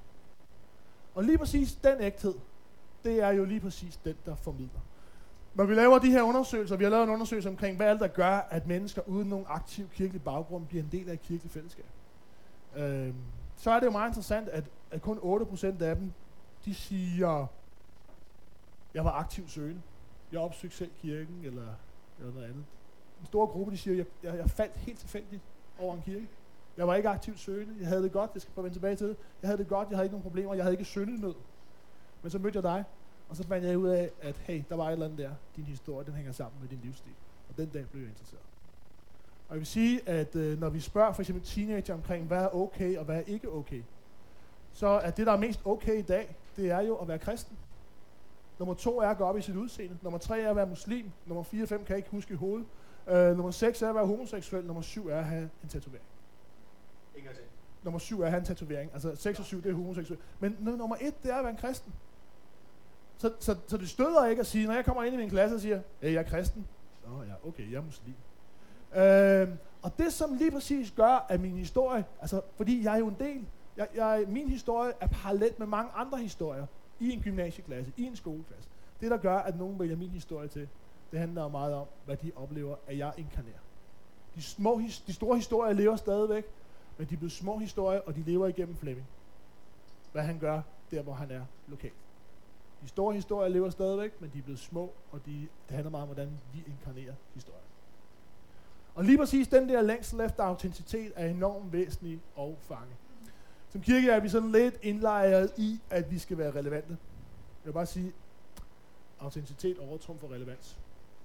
[1.16, 2.34] Og lige præcis den ægthed,
[3.04, 4.80] det er jo lige præcis den, der formidler.
[5.56, 8.08] Når vi laver de her undersøgelser, vi har lavet en undersøgelse omkring, hvad alt der
[8.08, 11.86] gør, at mennesker uden nogen aktiv kirkelig baggrund bliver en del af et kirkeligt fællesskab.
[12.76, 13.14] Øh,
[13.56, 16.12] så er det jo meget interessant, at, at kun 8% af dem,
[16.66, 17.48] de siger,
[18.94, 19.82] jeg var aktiv søgende
[20.32, 21.68] jeg opsøgte selv kirken, eller
[22.20, 22.66] eller noget andet.
[23.20, 25.42] En stor gruppe, de siger, jeg, jeg, jeg faldt helt tilfældigt
[25.80, 26.28] over en kirke.
[26.78, 27.76] Jeg var ikke aktivt søgende.
[27.80, 28.32] Jeg havde det godt.
[28.34, 29.18] Jeg skal prøve at vende tilbage til det.
[29.42, 29.90] Jeg havde det godt.
[29.90, 30.54] Jeg havde ikke nogen problemer.
[30.54, 31.34] Jeg havde ikke syndenød.
[32.22, 32.84] Men så mødte jeg dig,
[33.30, 35.32] og så fandt jeg ud af, at hey, der var et eller andet der.
[35.56, 37.12] Din historie, den hænger sammen med din livsstil.
[37.50, 38.42] Og den dag blev jeg interesseret.
[39.48, 42.56] Og jeg vil sige, at øh, når vi spørger for eksempel teenager omkring, hvad er
[42.56, 43.84] okay og hvad er ikke okay,
[44.74, 47.58] så er det, der er mest okay i dag, det er jo at være kristen.
[48.60, 49.98] Nummer to er at gå op i sit udseende.
[50.02, 51.12] Nummer tre er at være muslim.
[51.26, 52.68] Nummer fire og fem kan jeg ikke huske i hovedet.
[53.08, 54.66] Øh, nummer 6 er at være homoseksuel.
[54.66, 56.06] Nummer 7 er at have en tatovering.
[57.18, 57.44] Ingen til.
[57.84, 58.92] Nummer 7 er at have en tatovering.
[58.94, 60.20] Altså 6 og 7, det er homoseksuel.
[60.40, 61.94] Men nu- nummer 1, det er at være en kristen.
[63.20, 65.56] Så, så, så det støder ikke at sige, når jeg kommer ind i min klasse
[65.56, 66.68] og siger, hey, jeg er kristen.
[67.08, 68.16] Nå ja, okay, jeg er muslim.
[68.96, 73.08] Øh, og det, som lige præcis gør, at min historie, altså fordi jeg er jo
[73.08, 73.46] en del,
[73.78, 76.66] jeg, jeg, min historie er parallelt med mange andre historier
[77.00, 78.70] i en gymnasieklasse, i en skoleklasse.
[79.02, 80.68] Det, der gør, at nogen vælger min historie til,
[81.12, 83.60] det handler meget om, hvad de oplever, at jeg inkarnerer.
[84.36, 86.46] De, små, de store historier lever stadigvæk,
[86.98, 89.08] men de er blevet små historier, og de lever igennem Flemming.
[90.12, 91.94] Hvad han gør, der hvor han er lokalt.
[92.82, 96.02] De store historier lever stadigvæk, men de er blevet små, og de, det handler meget
[96.02, 97.64] om, hvordan vi inkarnerer historien.
[98.96, 102.96] Og lige præcis den der længsel efter autenticitet er enormt væsentlig at fange.
[103.70, 106.90] Som kirke er vi sådan lidt indlejret i, at vi skal være relevante.
[106.90, 108.14] Jeg vil bare sige,
[109.20, 110.80] autenticitet overtrumfer relevans.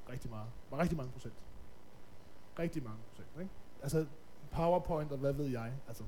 [0.08, 0.46] Rigtig meget.
[0.70, 1.34] Var rigtig mange procent.
[2.58, 3.28] Rigtig mange procent.
[3.40, 3.50] Ikke?
[3.82, 4.06] Altså
[4.50, 5.72] PowerPoint og hvad ved jeg.
[5.88, 6.04] Altså,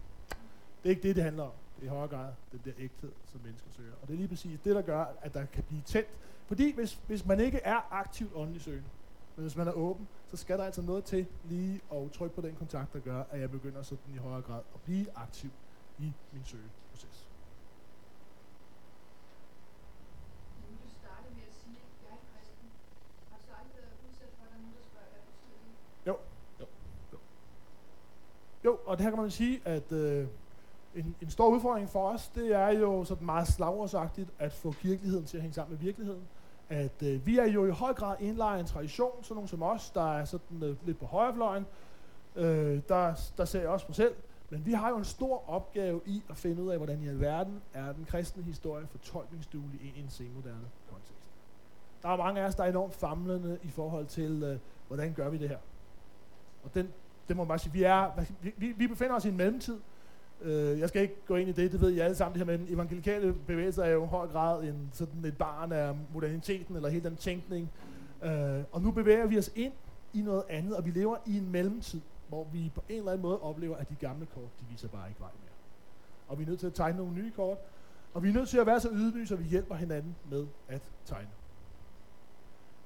[0.82, 1.52] det er ikke det, det handler om.
[1.76, 3.92] Det er i højere grad den der ægthed, som mennesker søger.
[4.02, 6.08] Og det er lige præcis det, der gør, at der kan blive tændt.
[6.46, 8.88] Fordi hvis, hvis man ikke er aktivt åndelig søgende,
[9.36, 12.40] men hvis man er åben, så skal der altså noget til lige at trykke på
[12.40, 15.50] den kontakt, der gør, at jeg begynder sådan i højere grad at blive aktiv
[15.98, 17.28] i min søgeproces.
[26.04, 27.20] Betyder det?
[28.64, 30.26] Jo, og det her kan man sige, at øh,
[30.96, 35.26] en, en stor udfordring for os, det er jo sådan meget slagordsagtigt at få kirkeligheden
[35.26, 36.22] til at hænge sammen med virkeligheden.
[36.68, 39.62] At øh, vi er jo i høj grad indlejret i en tradition, sådan nogle som
[39.62, 41.66] os, der er sådan øh, lidt på højrefløjen.
[42.37, 44.14] Øh, der, der ser jeg også mig selv.
[44.50, 47.62] Men vi har jo en stor opgave i at finde ud af, hvordan i alverden
[47.74, 51.30] er den kristne historie fortolkningsduelig i en senmoderne kontekst.
[52.02, 55.28] Der er mange af os, der er enormt famlende i forhold til, øh, hvordan gør
[55.28, 55.59] vi det her.
[56.64, 56.88] Og den,
[57.28, 58.11] det må man bare sige, vi, er,
[58.56, 59.80] vi, vi befinder os i en mellemtid.
[60.40, 62.38] Øh, jeg skal ikke gå ind i det, det ved I alle sammen.
[62.38, 65.72] Det her med den evangelikale bevægelse er jo i høj grad en, sådan et barn
[65.72, 67.70] af moderniteten, eller hele den tænkning.
[68.22, 69.72] Øh, og nu bevæger vi os ind
[70.14, 73.22] i noget andet, og vi lever i en mellemtid, hvor vi på en eller anden
[73.22, 75.53] måde oplever, at de gamle kort, de viser bare ikke vej mere.
[76.29, 77.59] Og vi er nødt til at tegne nogle nye kort,
[78.14, 80.83] og vi er nødt til at være så ydmyge, så vi hjælper hinanden med at
[81.05, 81.29] tegne.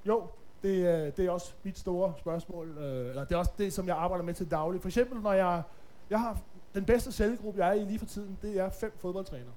[0.05, 0.23] Jo,
[0.63, 3.87] det, er- det er også mit store spørgsmål, øh, eller det er også det, som
[3.87, 4.81] jeg arbejder med til daglig.
[4.81, 5.61] For eksempel, når jeg,
[6.09, 6.37] jeg har
[6.75, 9.53] den bedste cellegruppe, jeg er i lige for tiden, det er fem fodboldtrænere.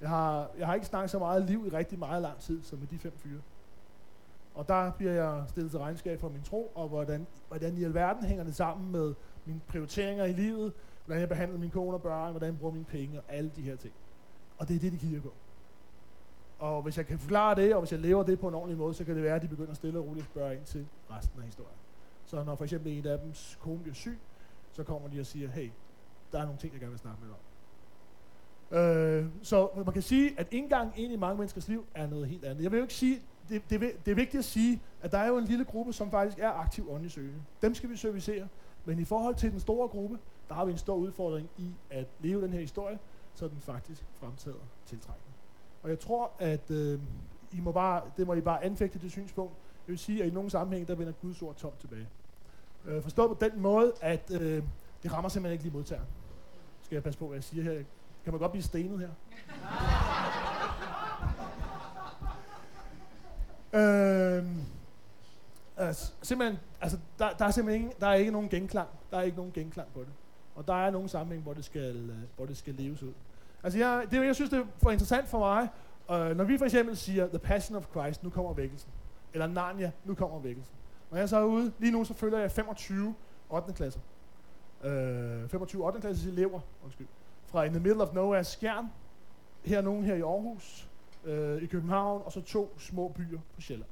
[0.00, 2.78] Jeg har, jeg har ikke snakket så meget liv i rigtig meget lang tid, som
[2.78, 3.40] med de fem fyre.
[4.54, 8.24] Og der bliver jeg stillet til regnskab for min tro, og hvordan, hvordan i alverden
[8.24, 9.14] hænger det sammen med
[9.44, 10.72] mine prioriteringer i livet,
[11.06, 13.62] hvordan jeg behandler min kone og børn, hvordan jeg bruger mine penge og alle de
[13.62, 13.94] her ting.
[14.58, 15.32] Og det er det, de kigger på.
[16.58, 18.94] Og hvis jeg kan forklare det, og hvis jeg lever det på en ordentlig måde,
[18.94, 21.40] så kan det være, at de begynder stille og roligt at spørge ind til resten
[21.40, 21.78] af historien.
[22.24, 24.18] Så når for eksempel en af dems kone bliver syg,
[24.72, 25.70] så kommer de og siger, hey,
[26.32, 27.42] der er nogle ting, jeg gerne vil snakke med dig om.
[28.72, 32.44] Øh, så man kan sige, at indgang ind i mange menneskers liv er noget helt
[32.44, 32.62] andet.
[32.62, 35.28] Jeg vil jo ikke sige, det, det, det er vigtigt at sige, at der er
[35.28, 37.42] jo en lille gruppe, som faktisk er aktiv åndelig søgende.
[37.62, 38.48] Dem skal vi servicere.
[38.84, 42.06] Men i forhold til den store gruppe, der har vi en stor udfordring i at
[42.20, 42.98] leve den her historie,
[43.34, 44.56] så den faktisk fremtræder
[44.86, 45.32] tiltrækkende.
[45.82, 47.00] Og jeg tror, at øh,
[47.52, 49.54] I må bare, det må I bare anfægte det synspunkt.
[49.86, 52.08] Jeg vil sige, at i nogle sammenhæng, der vender Guds ord tomt tilbage.
[52.86, 54.62] Øh, forstået på den måde, at øh,
[55.02, 56.06] det rammer simpelthen ikke lige modtageren.
[56.82, 57.72] Skal jeg passe på, hvad jeg siger her?
[58.24, 59.08] Kan man godt blive stenet her?
[64.38, 64.46] øh,
[65.76, 68.88] altså, simpelthen, altså, der, der er simpelthen ingen, der er ikke nogen genklang.
[69.10, 70.12] Der er ikke nogen genklang på det.
[70.54, 73.12] Og der er nogle sammenhæng, hvor det skal, øh, hvor det skal leves ud.
[73.62, 75.68] Altså, jeg, det, jeg synes, det er for interessant for mig,
[76.10, 78.90] øh, når vi for eksempel siger, The Passion of Christ, nu kommer vækkelsen.
[79.32, 80.74] Eller Narnia, nu kommer vækkelsen.
[81.12, 83.14] Når jeg så er ude, lige nu så følger jeg 25
[83.50, 83.72] 8.
[83.72, 84.00] klasser.
[84.84, 86.00] Øh, 25 8.
[86.00, 87.06] klasses elever, undskyld.
[87.46, 88.86] Fra In the Middle of Nowhere Skjern.
[89.64, 90.88] Her nogen her i Aarhus,
[91.24, 93.88] øh, i København, og så to små byer på Sjælland.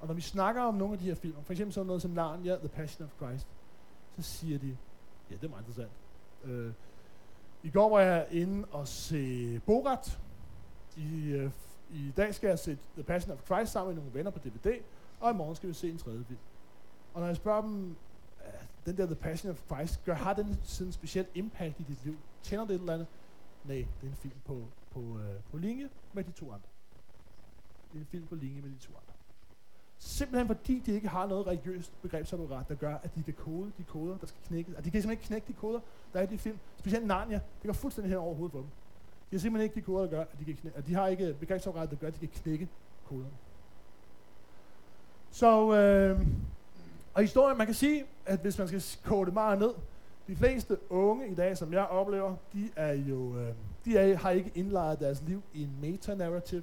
[0.00, 2.10] Og når vi snakker om nogle af de her film, for eksempel sådan noget som
[2.10, 3.46] Narnia, The Passion of Christ,
[4.16, 4.76] så siger de,
[5.30, 5.92] ja, det er meget interessant.
[6.44, 6.72] Øh,
[7.62, 10.20] I går var jeg inde og se Borat.
[10.96, 11.50] I, øh,
[11.90, 14.80] I dag skal jeg se The Passion of Christ sammen med nogle venner på DVD
[15.22, 16.38] og i morgen skal vi se en tredje film.
[17.14, 17.96] Og når jeg spørger dem,
[18.86, 22.04] den der The Passion of Christ, gør, har den sådan en speciel impact i dit
[22.04, 22.16] liv?
[22.42, 23.06] Tænder det et eller andet?
[23.64, 26.68] Nej, det er en film på, på, øh, på linje med de to andre.
[27.92, 29.12] Det er en film på linje med de to andre.
[29.98, 33.84] Simpelthen fordi de ikke har noget religiøst begrebsapparat, der gør, at de kan kode de
[33.84, 34.74] koder, der skal knækkes.
[34.74, 35.80] Og de kan simpelthen ikke knække de koder,
[36.12, 36.58] der er i de film.
[36.78, 38.66] Specielt Narnia, det går fuldstændig hen over hovedet på dem.
[39.30, 41.08] De har simpelthen ikke de koder, der gør, at de kan knække, Og de har
[41.08, 42.68] ikke begrebsapparat, der gør, at de kan knække
[43.04, 43.32] koderne.
[45.32, 46.26] Så, øh,
[47.14, 49.74] og historien, man kan sige, at hvis man skal kode det meget ned,
[50.26, 54.30] de fleste unge i dag, som jeg oplever, de er jo, øh, de er, har
[54.30, 56.62] ikke indlejret deres liv i en meta-narrative,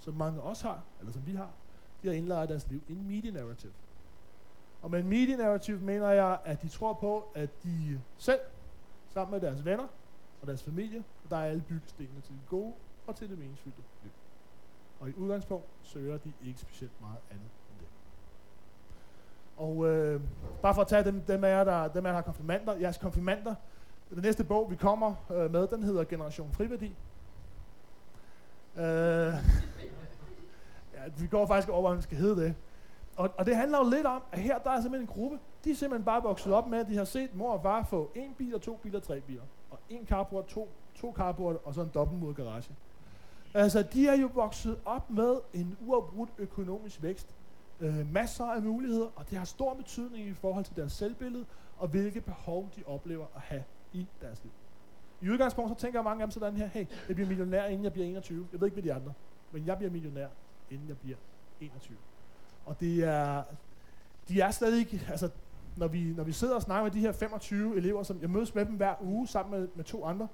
[0.00, 1.50] som mange også har, eller som vi har.
[2.02, 3.72] De har indlejret deres liv i en media-narrative.
[4.82, 8.40] Og med en media-narrative mener jeg, at de tror på, at de selv,
[9.14, 9.86] sammen med deres venner
[10.40, 12.72] og deres familie, der er alle byggestenene til det gode
[13.06, 14.12] og til det meningsfyldte liv.
[15.00, 17.50] Og i udgangspunkt søger de ikke specielt meget andet.
[19.56, 20.20] Og øh,
[20.62, 22.76] bare for at tage dem, dem af jer, der, dem af jer, der har konfirmander,
[22.76, 23.54] jeres konfirmander,
[24.10, 26.96] den næste bog, vi kommer øh, med, den hedder Generation Friværdi.
[28.76, 28.82] Øh,
[30.94, 32.54] ja, vi går faktisk over, hvad den skal hedde det.
[33.16, 35.70] Og, og det handler jo lidt om, at her der er simpelthen en gruppe, de
[35.70, 38.34] er simpelthen bare vokset op med, at de har set mor og far få en
[38.38, 39.42] bil og to biler, tre biler.
[39.70, 42.74] Og en carport, to, to carport og så en dobbeltmod garage.
[43.54, 47.34] Altså, de er jo vokset op med en uafbrudt økonomisk vækst.
[47.80, 51.44] Øh, masser af muligheder, og det har stor betydning i forhold til deres selvbillede,
[51.76, 54.52] og hvilke behov de oplever at have i deres liv.
[55.20, 57.92] I udgangspunkt så tænker mange af dem sådan her, hey, jeg bliver millionær, inden jeg
[57.92, 58.48] bliver 21.
[58.52, 59.12] Jeg ved ikke med de andre,
[59.52, 60.28] men jeg bliver millionær,
[60.70, 61.16] inden jeg bliver
[61.60, 61.96] 21.
[62.66, 63.42] Og det er,
[64.28, 65.30] de er stadig ikke, altså,
[65.76, 68.54] når vi, når vi sidder og snakker med de her 25 elever, som jeg mødes
[68.54, 70.28] med dem hver uge sammen med, med to andre,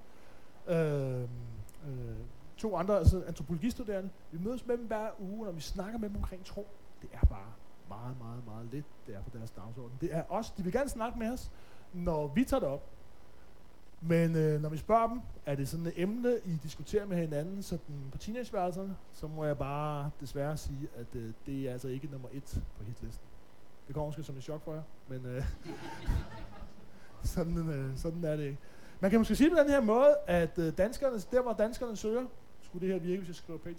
[0.69, 2.17] øh, øh,
[2.57, 6.17] to andre altså antropologistuderende, vi mødes med dem hver uge, når vi snakker med dem
[6.17, 6.67] omkring tro,
[7.03, 7.53] det er bare
[7.89, 9.99] meget, meget, meget lidt, det er på deres dagsorden.
[10.01, 11.51] Det er os, de vil gerne snakke med os,
[11.93, 12.91] når vi tager det op.
[14.01, 17.63] Men øh, når vi spørger dem, er det sådan et emne, I diskuterer med hinanden
[17.63, 22.07] sådan på teenageværelserne, så må jeg bare desværre sige, at øh, det er altså ikke
[22.07, 23.27] nummer et på hitlisten.
[23.87, 25.45] Det kommer måske som et chok for jer, men øh,
[27.35, 28.59] sådan, øh, sådan er det ikke.
[29.01, 32.27] Man kan måske sige på den her måde, at øh, danskerne, der hvor danskerne søger,
[32.63, 33.75] skulle det her virke, hvis jeg skriver page?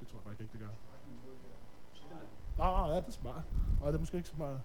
[0.00, 0.87] Det tror jeg faktisk ikke, det gør.
[2.60, 3.42] Ah, ja, det er smart.
[3.82, 4.60] Og det er måske ikke så meget.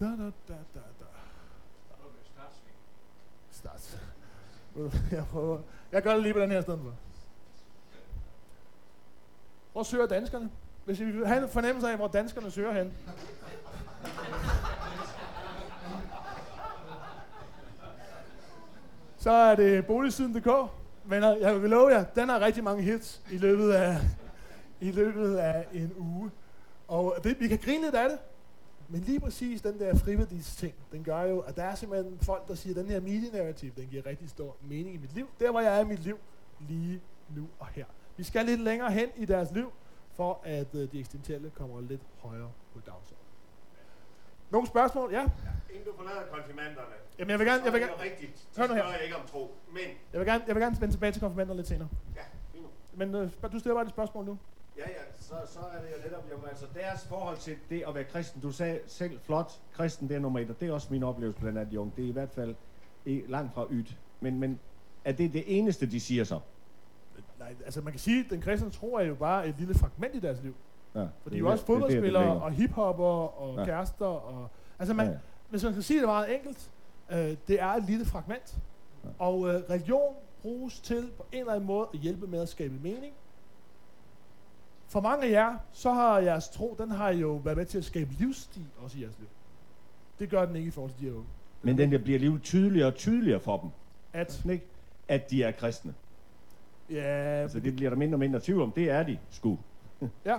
[0.00, 0.10] Da, da,
[0.48, 1.04] da, da, da.
[3.50, 4.00] Start.
[5.10, 5.58] Jeg prøver.
[5.92, 6.78] Jeg gør det lige på den her sted.
[9.72, 10.50] Hvor søger danskerne?
[10.84, 12.94] Hvis I vil have en fornemmelse af, hvor danskerne søger hen.
[19.16, 20.70] Så er det boligsiden.dk.
[21.04, 23.96] Men jeg vil love jer, den har rigtig mange hits i løbet af,
[24.80, 26.30] i løbet af en uge.
[26.88, 28.18] Og det, vi kan grine lidt af det,
[28.88, 32.48] men lige præcis den der friværdis ting, den gør jo, at der er simpelthen folk,
[32.48, 35.28] der siger, at den her media-narrativ, den giver rigtig stor mening i mit liv.
[35.40, 36.18] Der, hvor jeg er i mit liv,
[36.68, 37.00] lige
[37.36, 37.84] nu og her.
[38.16, 39.72] Vi skal lidt længere hen i deres liv,
[40.14, 43.16] for at uh, de eksistentielle kommer lidt højere på dagsordenen.
[44.50, 45.12] Nogle spørgsmål?
[45.12, 45.22] Ja?
[45.70, 48.48] Inden du forlader konfirmanderne, Jamen, jeg vil gerne, jeg vil gerne, er det jo rigtigt.
[48.56, 48.96] Hør Så nu her.
[48.96, 51.66] ikke om tro, men jeg vil gerne, jeg vil gerne vende tilbage til konfirmander lidt
[51.66, 51.88] senere.
[52.16, 52.20] ja,
[52.52, 52.68] lige nu.
[52.94, 54.38] Men spørg- du stiller bare et spørgsmål nu.
[54.80, 57.94] Ja, ja, så, så er det jo netop, jo, altså Deres forhold til det at
[57.94, 60.88] være kristen, du sagde selv flot, kristen det er nummer et, og det er også
[60.90, 61.92] min oplevelse blandt andet de unge.
[61.96, 62.54] Det er i hvert fald
[63.04, 63.96] i, langt fra ydt.
[64.20, 64.58] Men, men
[65.04, 66.40] er det det eneste, de siger så?
[67.38, 70.14] Nej, altså man kan sige, at den kristne tro er jo bare et lille fragment
[70.14, 70.54] i deres liv.
[70.94, 73.64] Ja, For de er jo også fodboldspillere og hiphopper og Ja.
[73.64, 74.06] kærester.
[74.06, 75.18] Og, altså man, Ja, ja,
[75.50, 76.70] hvis man skal sige det meget enkelt,
[77.10, 78.58] øh, det er et lille fragment.
[79.04, 79.08] Ja.
[79.18, 82.74] Og øh, religion bruges til på en eller anden måde at hjælpe med at skabe
[82.82, 83.14] mening.
[84.90, 87.84] For mange af jer, så har jeres tro, den har jo været med til at
[87.84, 89.28] skabe livsstil også i jeres liv.
[90.18, 91.26] Det gør den ikke i forhold til de her unge.
[91.62, 93.70] Men den der bliver alligevel tydeligere og tydeligere for dem,
[94.12, 94.64] At, ikke?
[95.08, 95.94] at de er kristne.
[96.90, 97.02] ja,
[97.42, 98.72] Altså det bliver der mindre og mindre tvivl om.
[98.72, 99.58] Det er de sgu.
[100.24, 100.36] ja.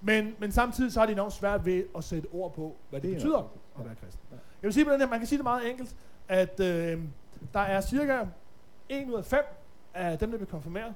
[0.00, 3.08] Men, men samtidig så har de enormt svært ved at sætte ord på, hvad det,
[3.08, 3.62] Det er betyder rigtigt.
[3.78, 4.20] at være kristen.
[4.30, 5.96] Jeg vil sige på den her, man kan sige det meget enkelt,
[6.28, 7.00] at øh,
[7.54, 8.24] der er cirka
[8.88, 9.40] 1 ud af 5
[9.94, 10.94] af dem, der bliver konfirmeret,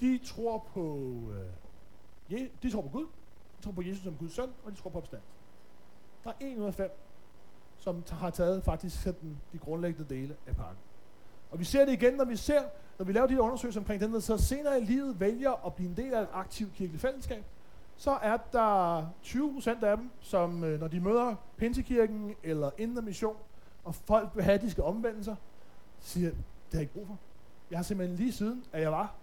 [0.00, 0.98] de tror på,
[1.30, 1.46] øh,
[2.30, 3.06] Je- de tror på Gud,
[3.58, 5.20] de tror på Jesus som Guds søn, og de tror på opstand.
[6.24, 6.90] Der er en ud af fem,
[7.78, 10.76] som t- har taget faktisk sådan de grundlæggende dele af pakken.
[11.50, 12.62] Og vi ser det igen, når vi ser,
[12.98, 15.90] når vi laver de undersøgelser omkring den, der så senere i livet vælger at blive
[15.90, 17.44] en del af et aktivt kirkeligt fællesskab,
[17.96, 23.36] så er der 20% af dem, som øh, når de møder Pinsekirken eller Indre Mission,
[23.84, 25.36] og folk vil have, at de skal omvende sig,
[26.00, 26.38] siger, det
[26.72, 27.18] har jeg ikke brug for.
[27.70, 29.14] Jeg har simpelthen lige siden, at jeg var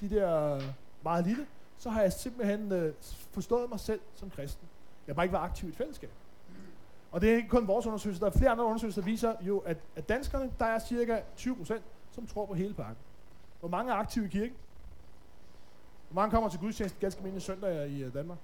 [0.00, 0.60] de der
[1.02, 1.46] meget lille,
[1.78, 2.94] så har jeg simpelthen øh,
[3.32, 4.68] forstået mig selv som kristen.
[5.06, 6.10] Jeg har bare ikke været aktiv i et fællesskab.
[7.12, 8.20] Og det er ikke kun vores undersøgelse.
[8.20, 11.56] Der er flere andre undersøgelser, der viser jo, at, at danskerne, der er cirka 20
[11.56, 11.82] procent,
[12.12, 12.96] som tror på hele pakken.
[13.60, 14.56] Hvor mange er aktive i kirken?
[16.08, 18.38] Hvor mange kommer til gudstjeneste ganske mindre søndag i øh, Danmark?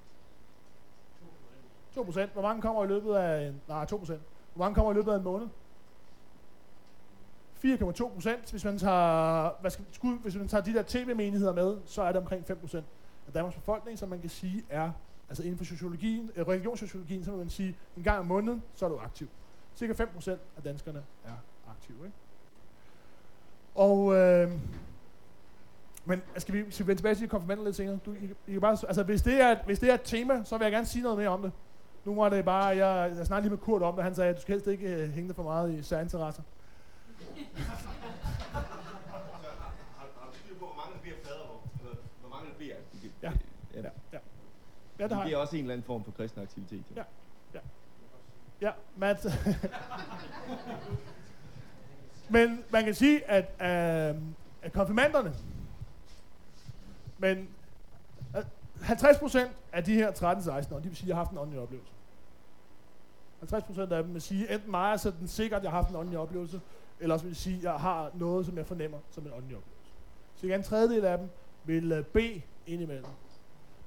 [1.95, 2.33] 2 procent.
[2.33, 4.21] Hvor mange kommer i løbet af en, nej, 2 procent.
[4.55, 5.49] Hvor mange kommer i løbet af en måned?
[7.64, 8.51] 4,2 procent.
[8.51, 12.12] Hvis man tager, hvad skal, skud, hvis man tager de der tv-menigheder med, så er
[12.12, 12.87] det omkring 5 procent
[13.26, 14.92] af Danmarks befolkning, som man kan sige er,
[15.28, 18.85] altså inden for sociologien, øh, religionssociologien, så vil man sige, en gang om måneden, så
[18.85, 19.28] er du aktiv.
[19.76, 21.33] Cirka 5% af danskerne er
[21.70, 21.96] aktive.
[22.04, 22.16] Ikke?
[23.74, 24.50] Og, øh,
[26.04, 27.98] men altså, skal vi, skal vi vende tilbage til konfirmander lidt senere?
[28.06, 30.59] Du, I, I kan bare, altså, hvis, det er, hvis det er et tema, så
[30.59, 31.52] vil jeg gerne sige noget mere om det.
[32.04, 34.37] Nu var det bare, jeg, jeg snakkede lige med Kurt om det, han sagde, at
[34.37, 36.42] du skal helst ikke øh, hænge dig for meget i særinteresser.
[37.56, 38.62] Har,
[39.98, 42.74] har du styr på, hvor mange der bliver fader, hvor, eller, hvor mange der bliver?
[43.22, 43.33] Ja.
[43.74, 43.83] Ja.
[43.83, 44.18] Ja, ja.
[45.00, 45.36] Ja, det har Det jeg.
[45.36, 46.84] er også en eller anden form for kristen aktivitet.
[46.96, 47.02] Ja.
[48.60, 49.26] Ja, Mads.
[52.30, 54.22] men man kan sige, at, øh,
[54.62, 55.34] at konfirmanderne,
[57.18, 57.48] men
[58.36, 58.42] øh,
[58.82, 60.10] 50 procent af de her
[60.70, 61.92] 13-16 år, de vil sige, at jeg har haft en åndelig oplevelse.
[63.38, 65.90] 50 procent af dem vil sige, enten mig er sådan sikkert, at jeg har haft
[65.90, 66.60] en åndelig oplevelse,
[67.00, 69.90] eller også vil sige, at jeg har noget, som jeg fornemmer som en åndelig oplevelse.
[70.36, 71.28] Så en tredjedel af dem
[71.64, 73.04] vil uh, bede indimellem.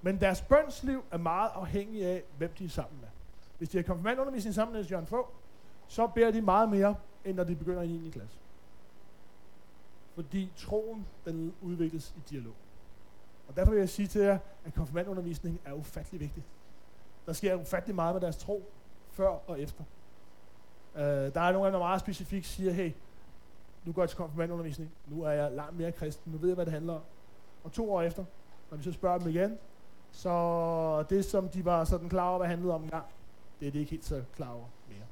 [0.03, 3.09] Men deres bønsliv er meget afhængig af, hvem de er sammen med.
[3.57, 5.27] Hvis de har konfirmandundervisning sammen med Jørgen Fogh,
[5.87, 8.09] så beder de meget mere, end når de begynder i 9.
[8.09, 8.37] klasse.
[10.15, 12.53] Fordi troen, den udvikles i dialog.
[13.47, 16.43] Og derfor vil jeg sige til jer, at konfirmandundervisning er ufattelig vigtig.
[17.25, 18.63] Der sker ufattelig meget med deres tro,
[19.11, 19.83] før og efter.
[20.95, 22.91] Uh, der er nogle af dem, der meget specifikt siger, hey,
[23.85, 26.65] nu går jeg til konfirmandundervisning, nu er jeg langt mere kristen, nu ved jeg, hvad
[26.65, 27.01] det handler om.
[27.63, 28.25] Og to år efter,
[28.71, 29.57] når vi så spørger dem igen,
[30.13, 33.05] så det, som de var sådan klar over, hvad det handlede om engang,
[33.59, 35.05] det er de ikke helt så klar over mere.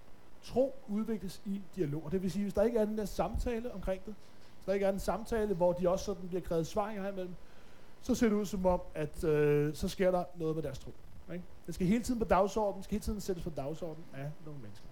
[0.43, 3.73] Tro udvikles i dialog, og det vil sige, hvis der ikke er den der samtale
[3.73, 4.15] omkring det,
[4.55, 7.35] hvis der ikke er en samtale, hvor de også sådan bliver krævet svar her imellem,
[8.01, 10.91] så ser det ud som om, at øh, så sker der noget med deres tro.
[11.33, 11.45] Ikke?
[11.67, 14.87] Det skal hele tiden på dagsordenen, skal hele tiden sættes på dagsordenen af nogle mennesker.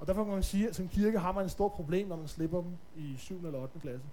[0.00, 2.28] Og derfor kan man sige, at som kirke har man et stort problem, når man
[2.28, 3.46] slipper dem i 7.
[3.46, 3.80] eller 8.
[3.80, 4.06] klasse.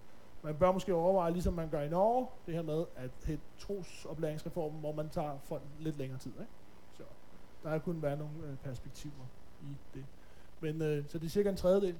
[0.43, 4.79] Man bør måske overveje, ligesom man gør i Norge, det her med at have trosoplæringsreformen,
[4.79, 6.31] hvor man tager folk lidt længere tid.
[6.31, 6.51] Ikke?
[6.93, 7.03] Så
[7.63, 9.25] der kunne være nogle øh, perspektiver
[9.61, 10.05] i det.
[10.59, 11.95] Men øh, så det er cirka en tredjedel.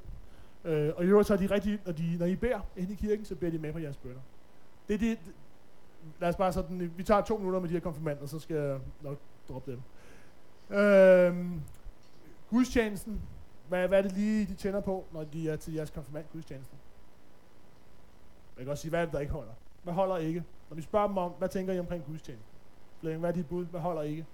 [0.64, 2.96] Øh, og i øvrigt så er de rigtige, når, de, når I beder ind i
[2.96, 4.22] kirken, så beder de med på jeres bønder.
[4.88, 5.20] Det er det,
[6.20, 8.80] lad os bare sådan, vi tager to minutter med de her konfirmander, så skal jeg
[9.02, 9.18] nok
[9.50, 9.82] droppe dem.
[10.78, 11.60] Øh,
[12.50, 13.22] gudstjenesten,
[13.70, 16.78] hvad, hvad er det lige, de tænder på, når de er til jeres konfirmand gudstjenesten?
[18.58, 19.52] Jeg kan også sige, hvad er det, der ikke holder?
[19.84, 20.44] Hvad holder ikke?
[20.70, 22.50] Når vi spørger dem om, hvad tænker I omkring gudstjeneste?
[23.00, 23.66] Flemming, hvad er dit bud?
[23.66, 24.26] Hvad holder ikke?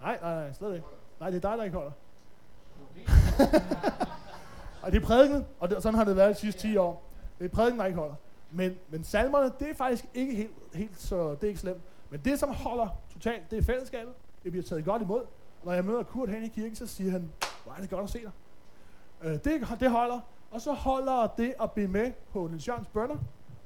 [0.00, 0.86] Nej, nej, nej, slet ikke.
[1.20, 1.92] Nej, det er dig, der ikke holder.
[4.82, 7.02] og det er prædiken, og det, sådan har det været de sidste 10 år.
[7.38, 8.14] Det er prædiken, der ikke holder.
[8.50, 11.82] Men, men salmerne, det er faktisk ikke helt, helt så, det er ikke slemt.
[12.10, 14.14] Men det, som holder totalt, det er fællesskabet.
[14.42, 15.22] Det bliver taget godt imod.
[15.64, 17.32] Når jeg møder Kurt hen i kirken, så siger han,
[17.64, 18.30] hvor er det godt at se dig.
[19.22, 20.20] Øh, det, det holder.
[20.52, 23.16] Og så holder det at blive med på Niels Jørgens bønder,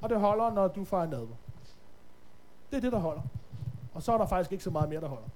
[0.01, 1.37] og det holder, når du fejrer nadver.
[2.71, 3.23] Det er det, der holder.
[3.95, 5.29] Og så er der faktisk ikke så meget mere, der holder.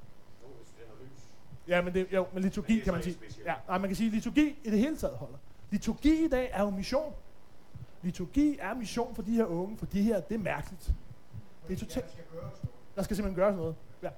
[1.68, 3.18] Ja, men, det, jo, men liturgi Men kan man sige.
[3.44, 5.38] Ja, nej, man kan sige, liturgi i det hele taget holder.
[5.70, 7.12] Liturgi i dag er jo mission.
[8.02, 10.92] Liturgi er mission for de her unge, for de her, det er mærkeligt.
[11.68, 12.18] Det er totalt.
[12.96, 13.74] Der skal simpelthen gøres noget.
[14.02, 14.08] Ja.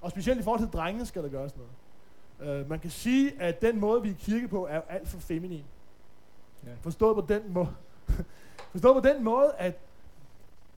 [0.00, 2.60] Og specielt i forhold til drengene skal der gøres noget.
[2.60, 5.64] Uh, man kan sige, at den måde, vi er kirke på, er alt for feminin.
[6.66, 6.70] Ja.
[6.80, 7.74] Forstået på den måde.
[8.72, 9.78] Forstået på den måde, at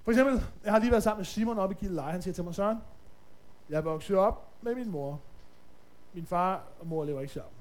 [0.04, 2.12] for eksempel, jeg har lige været sammen med Simon oppe i Gilleleje.
[2.12, 2.78] Han siger til mig, Søren,
[3.69, 5.19] jeg voksede op med min mor.
[6.13, 7.54] Min far og mor lever ikke sammen.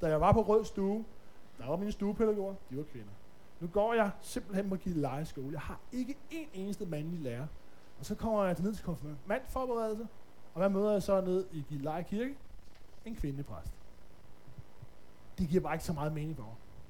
[0.00, 1.04] Da jeg var på Rød Stue,
[1.58, 3.12] der var mine stuepædagoger, de var kvinder.
[3.60, 5.52] Nu går jeg simpelthen på Gilleleje skole.
[5.52, 7.46] Jeg har ikke en eneste mandlig lærer.
[7.98, 10.08] Og så kommer jeg ned til konfirmandforberedelse,
[10.54, 12.36] og hvad møder jeg så ned i Gilleleje Kirke?
[13.04, 13.72] En kvindepræst.
[15.38, 16.42] Det giver bare ikke så meget mening for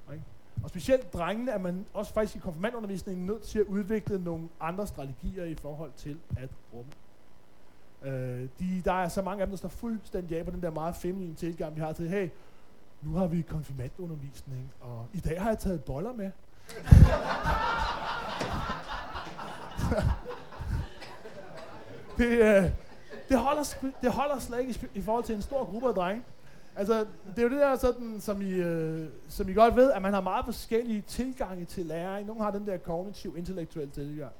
[0.07, 0.15] mig.
[0.15, 0.25] Ikke?
[0.63, 4.87] Og specielt drengene er man også faktisk i konfirmandundervisningen nødt til at udvikle nogle andre
[4.87, 6.91] strategier i forhold til at rumme.
[8.03, 10.71] Øh, de, der er så mange af dem, der står fuldstændig af på den der
[10.71, 12.29] meget feminine tilgang, vi har til, hey,
[13.01, 16.31] nu har vi konfirmandundervisning, og i dag har jeg taget boller med.
[22.17, 22.71] det, øh,
[23.29, 26.23] det, holder, det holder slet ikke i, i forhold til en stor gruppe af drenge.
[26.75, 27.05] Altså,
[27.35, 30.13] det er jo det der sådan, som I, øh, som I godt ved, at man
[30.13, 32.27] har meget forskellige tilgange til læring.
[32.27, 34.31] Nogle har den der kognitiv, intellektuelle tilgang.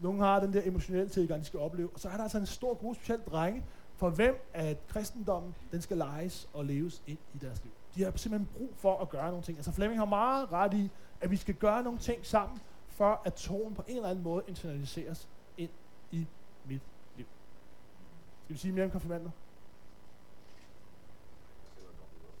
[0.00, 1.88] Nogle har den der emotionelle tilgang, de skal opleve.
[1.94, 3.64] Og så er der altså en stor gruppe, specielt drenge,
[3.96, 7.72] for hvem at kristendommen, den skal leges og leves ind i deres liv.
[7.94, 9.58] De har simpelthen brug for at gøre nogle ting.
[9.58, 12.58] Altså Flemming har meget ret i, at vi skal gøre nogle ting sammen,
[12.88, 15.70] for at troen på en eller anden måde internaliseres ind
[16.10, 16.26] i
[16.68, 16.82] mit
[17.16, 17.26] liv.
[18.44, 19.30] Skal vi sige mere om konfirmander?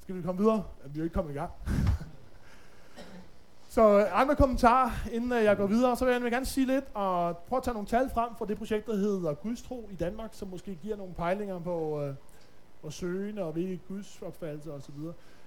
[0.08, 0.64] Skal vi komme videre?
[0.82, 1.50] Jamen, vi er jo ikke kommet i gang.
[3.68, 6.84] Så øh, andre kommentarer, inden øh, jeg går videre, så vil jeg gerne sige lidt
[6.94, 10.30] og prøve at tage nogle tal frem for det projekt, der hedder Gudstro i Danmark,
[10.32, 12.14] som måske giver nogle pejlinger på, øh,
[12.80, 14.94] hvor søgende og hvilke gudsopfattelser osv.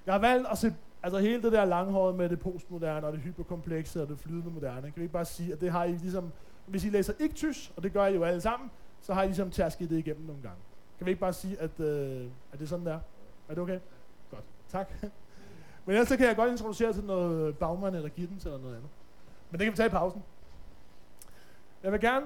[0.05, 3.21] Jeg har valgt at se altså hele det der langhåret med det postmoderne og det
[3.21, 4.81] hyperkomplekse og det flydende moderne.
[4.81, 6.31] Kan vi ikke bare sige, at det har I ligesom,
[6.65, 9.25] hvis I læser ikke tysk, og det gør I jo alle sammen, så har I
[9.25, 10.57] ligesom tærsket det igennem nogle gange.
[10.97, 12.99] Kan vi ikke bare sige, at, øh, at det er sådan der?
[13.49, 13.79] Er det okay?
[14.71, 14.91] Tak.
[15.85, 18.89] Men ellers så kan jeg godt introducere til noget bagmand eller Gittens eller noget andet.
[19.51, 20.23] Men det kan vi tage i pausen.
[21.83, 22.25] Jeg vil gerne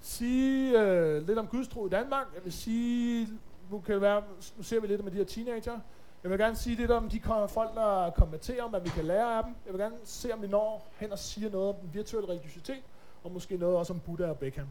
[0.00, 2.26] sige øh, lidt om gudstro i Danmark.
[2.34, 3.28] Jeg vil sige,
[3.70, 4.22] nu, kan det være,
[4.56, 5.78] nu ser vi lidt om de her teenager.
[6.22, 9.38] Jeg vil gerne sige lidt om de folk, der kommenterer om, hvad vi kan lære
[9.38, 9.54] af dem.
[9.64, 12.82] Jeg vil gerne se, om vi når hen og siger noget om den virtuelle religiøsitet,
[13.24, 14.66] og måske noget også om Buddha og Beckham.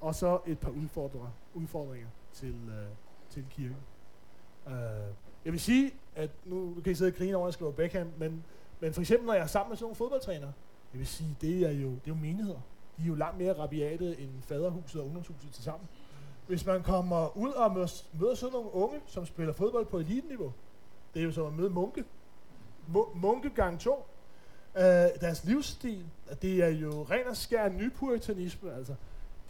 [0.00, 2.88] Og så et par udfordringer, udfordringer til, øh,
[3.30, 3.76] til kirken.
[4.66, 4.74] Øh,
[5.44, 8.12] jeg vil sige, at nu kan I sidde og grine over, at jeg skriver Beckham,
[8.18, 8.44] men,
[8.80, 10.52] men for eksempel, når jeg er sammen med sådan nogle fodboldtrænere,
[10.92, 12.60] jeg vil sige, det er jo, det er jo menigheder.
[12.96, 15.88] De er jo langt mere rabiate end faderhuset og ungdomshuset til sammen.
[16.46, 20.52] Hvis man kommer ud og møder, møder sådan nogle unge, som spiller fodbold på eliteniveau,
[21.14, 22.04] det er jo som at møde munke.
[23.14, 24.06] Munke gang to.
[24.74, 24.82] Uh,
[25.20, 26.06] deres livsstil,
[26.42, 28.74] det er jo ren og skær nypuritanisme.
[28.74, 28.94] Altså,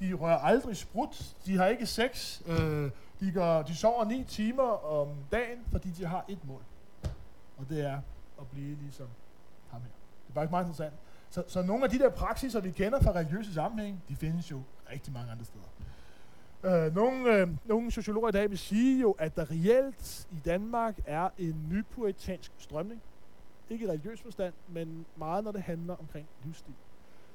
[0.01, 2.91] de rører aldrig sprut, de har ikke sex, øh,
[3.21, 6.63] de, går, de sover 9 timer om dagen, fordi de har et mål.
[7.59, 8.01] Og det er
[8.41, 9.07] at blive ligesom
[9.71, 9.89] ham her.
[10.27, 10.95] Det er faktisk meget interessant.
[11.31, 14.63] Så, så nogle af de der praksiser, vi kender fra religiøse sammenhæng, de findes jo
[14.93, 15.65] rigtig mange andre steder.
[16.65, 21.01] Øh, nogle, øh, nogle sociologer i dag vil sige jo, at der reelt i Danmark
[21.07, 23.03] er en nypuritansk strømning.
[23.71, 26.75] Ikke i religiøs forstand, men meget når det handler omkring livsstil.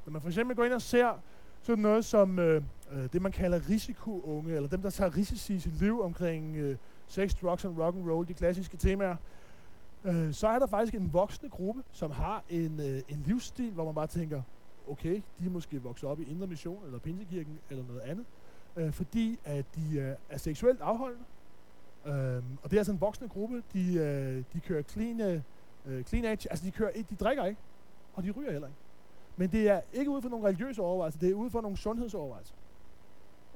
[0.06, 1.20] Når man for eksempel går ind og ser
[1.66, 5.60] sådan noget som øh, øh, det, man kalder risikounge, eller dem, der tager risici i
[5.60, 9.16] sit liv omkring øh, sex, drugs and rock and roll, de klassiske temaer,
[10.04, 13.86] øh, så er der faktisk en voksende gruppe, som har en, øh, en livsstil, hvor
[13.86, 14.42] man bare tænker,
[14.88, 18.26] okay, de er måske vokset op i Indre Mission, eller Pinsekirken, eller noget andet,
[18.76, 21.26] øh, fordi at de øh, er seksuelt afholdende.
[22.06, 25.42] Øh, og det er altså en voksende gruppe, de, øh, de kører clean,
[25.86, 27.62] øh, clean age, altså de, kører, de drikker ikke,
[28.14, 28.80] og de ryger heller ikke.
[29.38, 32.54] Men det er ikke ud fra nogle religiøse overvejelser, det er ud fra nogle sundhedsovervejelser.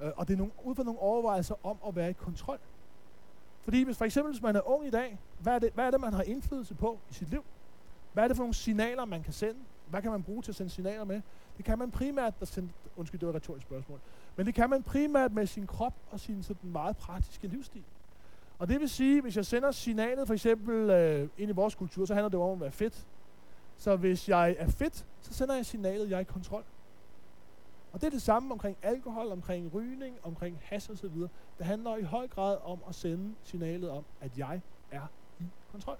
[0.01, 2.59] Øh, og det er nogle, ud fra nogle overvejelser om at være i kontrol.
[3.61, 5.91] Fordi hvis for eksempel, hvis man er ung i dag, hvad er, det, hvad er
[5.91, 7.43] det, man har indflydelse på i sit liv?
[8.13, 9.59] Hvad er det for nogle signaler, man kan sende?
[9.89, 11.21] Hvad kan man bruge til at sende signaler med?
[11.57, 13.99] Det kan man primært, der sende, undskyld, det var et retorisk spørgsmål,
[14.35, 17.83] men det kan man primært med sin krop og sin sådan meget praktiske livsstil.
[18.59, 22.05] Og det vil sige, hvis jeg sender signalet for eksempel øh, ind i vores kultur,
[22.05, 23.07] så handler det om at være fedt.
[23.79, 26.63] Så hvis jeg er fedt, så sender jeg signalet, at jeg er i kontrol.
[27.91, 31.29] Og det er det samme omkring alkohol, omkring rygning, omkring has og så videre.
[31.57, 34.61] Det handler i høj grad om at sende signalet om, at jeg
[34.91, 35.97] er i kontrol.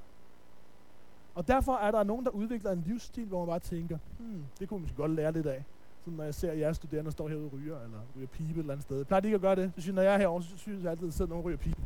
[1.36, 4.70] Og derfor er der nogen, der udvikler en livsstil, hvor man bare tænker, hmm, det
[4.70, 5.64] kunne man godt lære lidt af.
[6.06, 8.74] Så når jeg ser jeres studerende, står herude og ryger, eller ryger pibe et eller
[8.74, 9.06] andet sted.
[9.06, 9.72] Plejer de ikke at gøre det?
[9.76, 11.58] Så synes, når jeg er herovre, så synes jeg altid, at sidder nogen og ryger
[11.58, 11.82] pibe.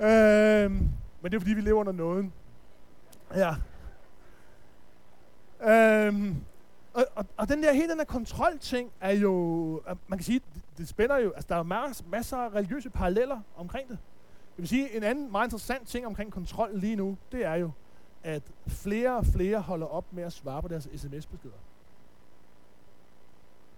[0.00, 0.88] Øhm,
[1.20, 2.32] men det er fordi, vi lever under nåden.
[3.34, 3.54] Ja.
[5.60, 6.36] Øhm,
[6.94, 10.40] og, og, og den der, hele den der kontrolting er jo, øh, man kan sige,
[10.54, 13.98] det, det spænder jo, altså der er masser, masser af religiøse paralleller omkring det.
[14.56, 17.70] Jeg vil sige, en anden meget interessant ting omkring kontrol lige nu, det er jo,
[18.22, 21.54] at flere og flere holder op med at svare på deres sms-beskeder.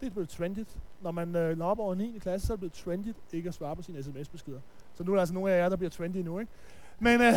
[0.01, 0.79] Det er blevet trendigt.
[1.01, 2.19] Når man øh, når op over 9.
[2.19, 4.61] klasse, så er det blevet trendigt ikke at svare på sine sms-beskeder.
[4.95, 6.53] Så nu er der altså nogle af jer, der bliver trendy nu, ikke?
[6.99, 7.35] Men, øh,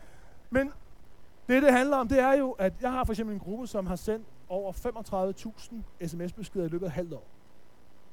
[0.50, 0.72] men
[1.48, 3.86] det, det handler om, det er jo, at jeg har for eksempel en gruppe, som
[3.86, 7.26] har sendt over 35.000 sms-beskeder i løbet af et halvt år.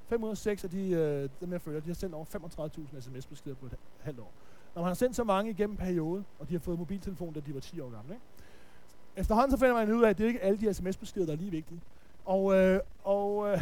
[0.10, 3.76] 506 af de, øh, dem jeg følger, de har sendt over 35.000 sms-beskeder på et
[4.00, 4.32] halvt år.
[4.76, 7.54] Når man har sendt så mange igennem perioden, og de har fået mobiltelefon, da de
[7.54, 8.26] var 10 år gamle, ikke?
[9.16, 11.38] Efterhånden så finder man ud af, at det er ikke alle de sms-beskeder, der er
[11.38, 11.82] lige vigtige.
[12.26, 13.62] Og, øh, og øh,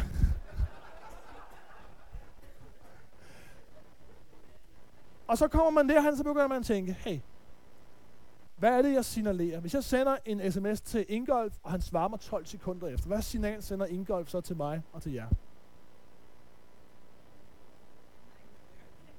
[5.28, 7.18] og så kommer man der, og så begynder man at tænke, hey,
[8.58, 9.60] hvad er det, jeg signalerer?
[9.60, 13.22] Hvis jeg sender en sms til Ingolf, og han svarer mig 12 sekunder efter, hvad
[13.22, 15.28] signal sender Ingolf så til mig og til jer?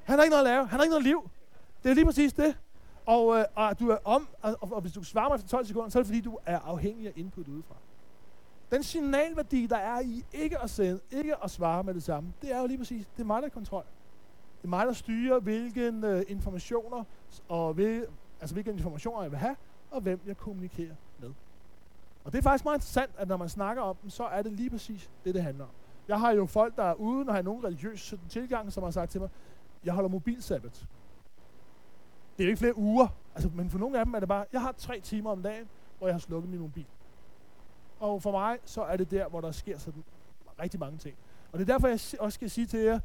[0.03, 0.67] Han har ikke noget at lave.
[0.67, 1.29] Han har ikke noget liv.
[1.83, 2.57] Det er lige præcis det.
[3.05, 5.89] Og, øh, og du er om, og, og, hvis du svarer mig efter 12 sekunder,
[5.89, 7.75] så er det fordi, du er afhængig af input udefra.
[8.71, 12.51] Den signalværdi, der er i ikke at sende, ikke at svare med det samme, det
[12.51, 13.83] er jo lige præcis, det er mig, der er kontrol.
[14.57, 17.03] Det er mig, der styrer, hvilke øh, informationer,
[17.47, 18.05] og hvil,
[18.41, 19.55] altså hvilke informationer jeg vil have,
[19.91, 21.29] og hvem jeg kommunikerer med.
[22.23, 24.51] Og det er faktisk meget interessant, at når man snakker om dem, så er det
[24.51, 25.71] lige præcis det, det handler om.
[26.07, 29.11] Jeg har jo folk, der er uden at have nogen religiøs tilgang, som har sagt
[29.11, 29.29] til mig,
[29.83, 30.87] jeg holder mobilsabbat.
[32.37, 34.45] Det er jo ikke flere uger, altså, men for nogle af dem er det bare,
[34.53, 36.85] jeg har tre timer om dagen, hvor jeg har slukket min mobil.
[37.99, 40.03] Og for mig, så er det der, hvor der sker sådan
[40.59, 41.15] rigtig mange ting.
[41.51, 42.99] Og det er derfor, jeg også skal sige til jer,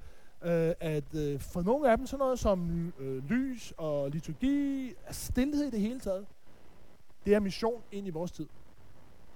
[0.44, 5.66] øh, at øh, for nogle af dem, sådan noget som øh, lys og liturgi, stillhed
[5.66, 6.26] i det hele taget,
[7.26, 8.46] det er mission ind i vores tid.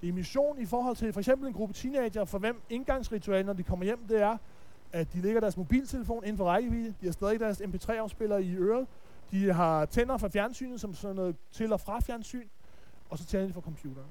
[0.01, 3.53] Det er mission i forhold til for eksempel en gruppe teenager, for hvem indgangsritualen, når
[3.53, 4.37] de kommer hjem, det er,
[4.91, 8.87] at de lægger deres mobiltelefon inden for rækkevidde, de har stadig deres mp3-afspiller i øret,
[9.31, 12.47] de har tænder fra fjernsynet som sådan noget til og fra fjernsyn,
[13.09, 14.09] og så tænder de fra computeren.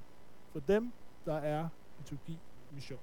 [0.53, 0.93] For dem,
[1.25, 1.69] der er
[1.99, 2.39] liturgi
[2.73, 3.01] mission.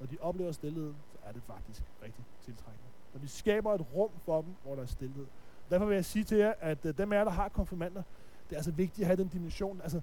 [0.00, 2.86] Når de oplever stillheden, så er det faktisk rigtig tiltrækkende.
[3.16, 5.26] Når vi skaber et rum for dem, hvor der er stillhed.
[5.70, 8.02] Derfor vil jeg sige til jer, at øh, dem af jer, der har konfirmander,
[8.48, 9.80] det er altså vigtigt at have den dimension.
[9.82, 10.00] Altså,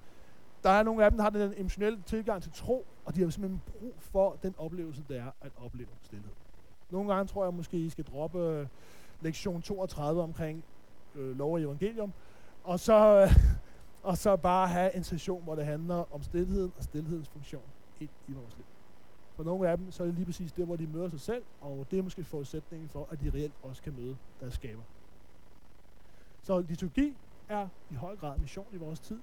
[0.64, 3.30] der er nogle af dem, der har den emotionelle tilgang til tro, og de har
[3.30, 6.32] simpelthen brug for den oplevelse, det er at opleve stillhed.
[6.92, 8.68] Nogle gange tror jeg måske, I skal droppe øh,
[9.22, 10.64] lektion 32 omkring
[11.16, 12.14] øh, lov og evangelium,
[12.64, 13.36] og så, øh,
[14.10, 17.64] og så bare have en session, hvor det handler om stillheden og stillhedens funktion
[18.00, 18.66] ind i vores liv.
[19.36, 21.44] For nogle af dem, så er det lige præcis der, hvor de møder sig selv,
[21.62, 24.84] og det er måske forudsætningen for, at de reelt også kan møde deres skaber.
[26.42, 27.16] Så liturgi
[27.50, 29.20] er i høj grad mission i vores tid,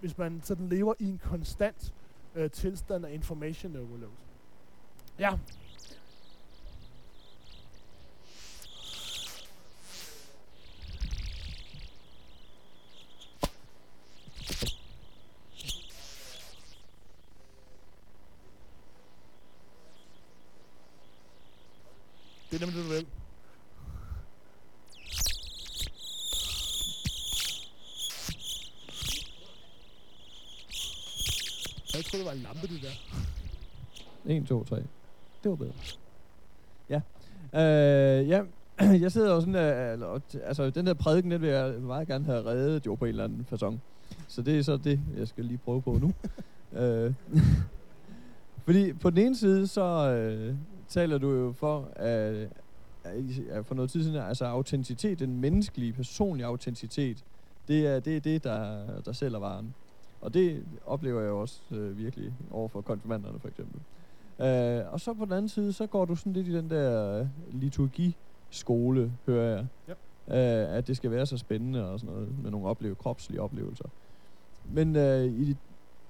[0.00, 1.94] hvis man sådan lever i en konstant
[2.34, 4.12] øh, tilstand af information overload.
[5.18, 5.38] Ja.
[22.64, 23.06] Nemlig det, du vil.
[31.94, 34.32] Jeg tror, det var en lampe, det der.
[34.34, 34.76] 1, 2, 3.
[34.76, 35.72] Det var bedre.
[36.90, 37.00] Ja.
[37.54, 38.42] Øh, ja,
[39.04, 39.54] jeg sidder jo sådan,
[40.00, 43.04] øh, og altså den der prædiken, den vil jeg meget gerne have reddet jo på
[43.04, 43.78] en eller anden façon.
[44.28, 46.12] Så det er så det, jeg skal lige prøve på nu.
[46.80, 47.14] øh,
[48.64, 50.54] fordi på den ene side, så øh,
[50.88, 52.48] taler du jo for, at,
[53.50, 57.24] at for noget tid siden, altså autenticitet, den menneskelige, personlige autenticitet,
[57.68, 59.74] det er det, er det der, der sælger varen.
[60.20, 63.80] Og det oplever jeg også øh, virkelig over for konfirmanderne for eksempel.
[64.40, 67.20] Øh, og så på den anden side, så går du sådan lidt i den der
[67.20, 69.66] øh, liturgiskole, hører jeg.
[69.88, 69.92] Ja.
[70.64, 73.88] Øh, at det skal være så spændende og sådan noget, med nogle opleve, kropslige oplevelser.
[74.72, 75.56] Men øh, i,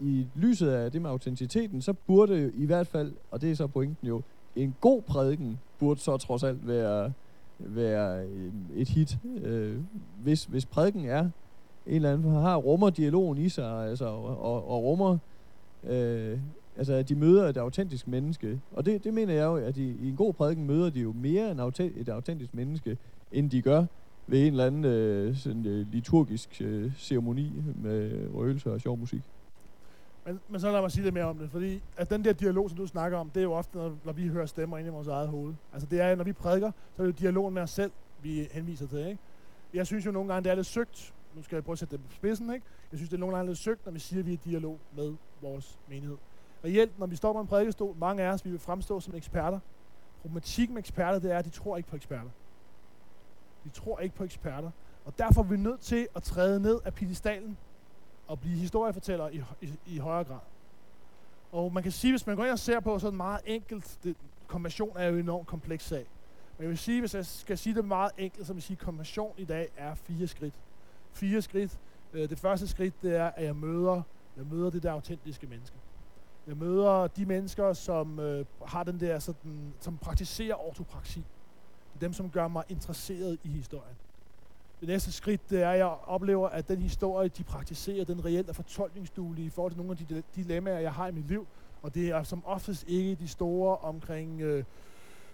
[0.00, 3.54] i lyset af det med autenticiteten, så burde jo i hvert fald, og det er
[3.54, 4.22] så pointen jo,
[4.56, 7.12] en god prædiken burde så trods alt være,
[7.58, 8.26] være
[8.74, 9.18] et hit.
[9.42, 9.76] Øh,
[10.22, 11.30] hvis, hvis prædiken er en
[11.86, 15.18] eller anden, har rummer dialogen i sig, altså, og, og, og rummer,
[15.84, 16.38] øh,
[16.76, 18.60] altså at de møder et autentisk menneske.
[18.72, 21.12] Og det, det mener jeg jo, at i, i en god prædiken møder de jo
[21.12, 22.98] mere en autent, et autentisk menneske,
[23.32, 23.84] end de gør
[24.26, 27.52] ved en eller anden øh, sådan, øh, liturgisk øh, ceremoni
[27.82, 29.22] med røgelse og sjov musik.
[30.26, 32.70] Men, men så lad mig sige lidt mere om det, fordi at den der dialog,
[32.70, 34.90] som du snakker om, det er jo ofte, når, når vi hører stemmer ind i
[34.90, 35.54] vores eget hoved.
[35.72, 38.48] Altså det er, når vi prædiker, så er det jo dialogen med os selv, vi
[38.52, 39.18] henviser til, ikke?
[39.74, 41.14] Jeg synes jo nogle gange, det er lidt søgt.
[41.36, 42.66] Nu skal jeg prøve at sætte det på spidsen, ikke?
[42.92, 44.40] Jeg synes, det er nogle gange lidt søgt, når vi siger, at vi er i
[44.44, 46.16] dialog med vores menighed.
[46.64, 49.58] Reelt, når vi står på en prædikestol, mange af os, vi vil fremstå som eksperter.
[50.22, 52.30] Problematikken med eksperter, det er, at de tror ikke på eksperter.
[53.64, 54.70] De tror ikke på eksperter.
[55.04, 57.56] Og derfor er vi nødt til at træde ned af pedestalen
[58.28, 60.38] og blive historiefortæller i, i, i højere grad.
[61.52, 64.16] Og man kan sige, hvis man går ind og ser på sådan meget enkelt, det,
[64.46, 66.06] konversion er jo en enormt kompleks sag.
[66.58, 68.76] Men jeg vil sige, hvis jeg skal sige det meget enkelt, så vil jeg sige,
[68.80, 70.54] at konversion i dag er fire skridt.
[71.12, 71.78] Fire skridt.
[72.12, 74.02] Øh, Det første skridt, det er, at jeg møder,
[74.36, 75.76] jeg møder det der autentiske menneske.
[76.46, 81.24] Jeg møder de mennesker, som øh, har den der sådan, som praktiserer ortopraksi.
[82.00, 83.96] Dem, som gør mig interesseret i historien.
[84.84, 88.48] Det næste skridt, det er, at jeg oplever, at den historie, de praktiserer, den reelt
[88.48, 91.46] er fortolkningsduelig i forhold til nogle af de dilemmaer, jeg har i mit liv.
[91.82, 94.64] Og det er som oftest ikke de store omkring øh,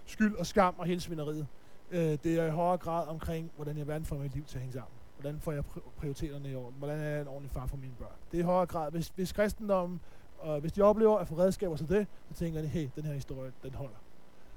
[0.05, 1.47] skyld og skam og hele svineriet.
[1.91, 4.61] Øh, det er i højere grad omkring, hvordan jeg verden får mit liv til at
[4.61, 4.93] hænge sammen.
[5.19, 5.63] Hvordan får jeg
[5.97, 6.75] prioriteterne i orden?
[6.77, 8.15] Hvordan er jeg en ordentlig far for mine børn?
[8.31, 9.99] Det er i højere grad, hvis, hvis kristendommen,
[10.45, 13.13] øh, hvis de oplever at få redskaber til det, så tænker de, hey, den her
[13.13, 13.97] historie, den holder.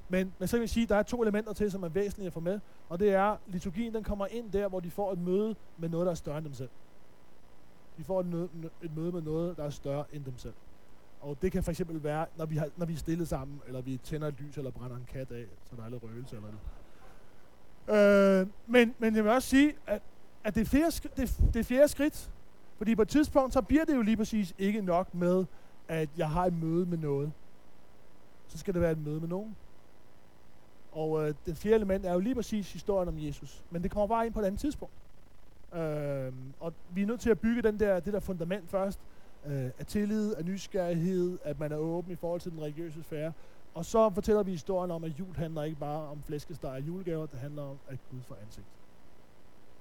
[0.09, 2.27] Men, men så kan vi sige, at der er to elementer til, som er væsentlige
[2.27, 2.61] at få med.
[2.89, 5.89] Og det er, at liturgien den kommer ind der, hvor de får et møde med
[5.89, 6.69] noget, der er større end dem selv.
[7.99, 8.49] De får et, møde,
[8.83, 10.55] et møde med noget, der er større end dem selv.
[11.21, 13.81] Og det kan for eksempel være, når vi, har, når vi er stille sammen, eller
[13.81, 16.49] vi tænder et lys, eller brænder en kat af, så der er lidt røgelse eller
[16.49, 18.41] noget.
[18.41, 20.03] Øh, men, men jeg vil også sige, at,
[20.45, 22.31] at det, er flere, det, det er flere skridt.
[22.77, 25.45] Fordi på et tidspunkt, så bliver det jo lige præcis ikke nok med,
[25.89, 27.33] at jeg har et møde med noget.
[28.49, 29.57] Så skal det være et møde med nogen.
[30.95, 33.64] Og øh, det fjerde element er jo lige præcis historien om Jesus.
[33.70, 34.95] Men det kommer bare ind på et andet tidspunkt.
[35.74, 39.01] Øh, og vi er nødt til at bygge den der, det der fundament først.
[39.47, 43.32] Øh, af tillid, af nysgerrighed, at man er åben i forhold til den religiøse sfære.
[43.74, 47.26] Og så fortæller vi historien om, at jul handler ikke bare om flæskesteg og julegaver,
[47.26, 48.66] det handler om, at Gud får ansigt.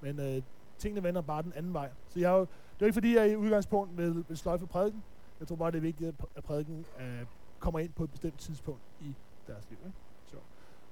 [0.01, 0.41] Men øh,
[0.77, 1.89] tingene vender bare den anden vej.
[2.09, 4.67] Så jeg er jo, det er jo ikke fordi, jeg i udgangspunkt vil, vil sløjfe
[4.67, 5.03] prædiken.
[5.39, 7.25] Jeg tror bare, det er vigtigt, at at prædiken øh,
[7.59, 9.15] kommer ind på et bestemt tidspunkt i
[9.47, 9.77] deres liv.
[9.85, 9.97] Ikke?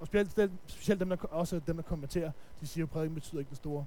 [0.01, 2.31] Og specielt, specielt dem, der, også dem, der kommenterer,
[2.61, 3.85] de siger, at prædiken betyder ikke det store,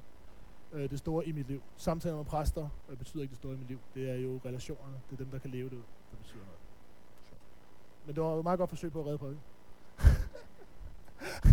[0.73, 1.63] øh, det store i mit liv.
[1.77, 3.79] Samtaler med præster øh, betyder ikke det store i mit liv.
[3.95, 4.95] Det er jo relationerne.
[5.11, 6.59] Det er dem, der kan leve det ud, der betyder noget.
[7.25, 7.33] Så.
[8.07, 9.43] Men det var et meget godt forsøg på at redde prædiken.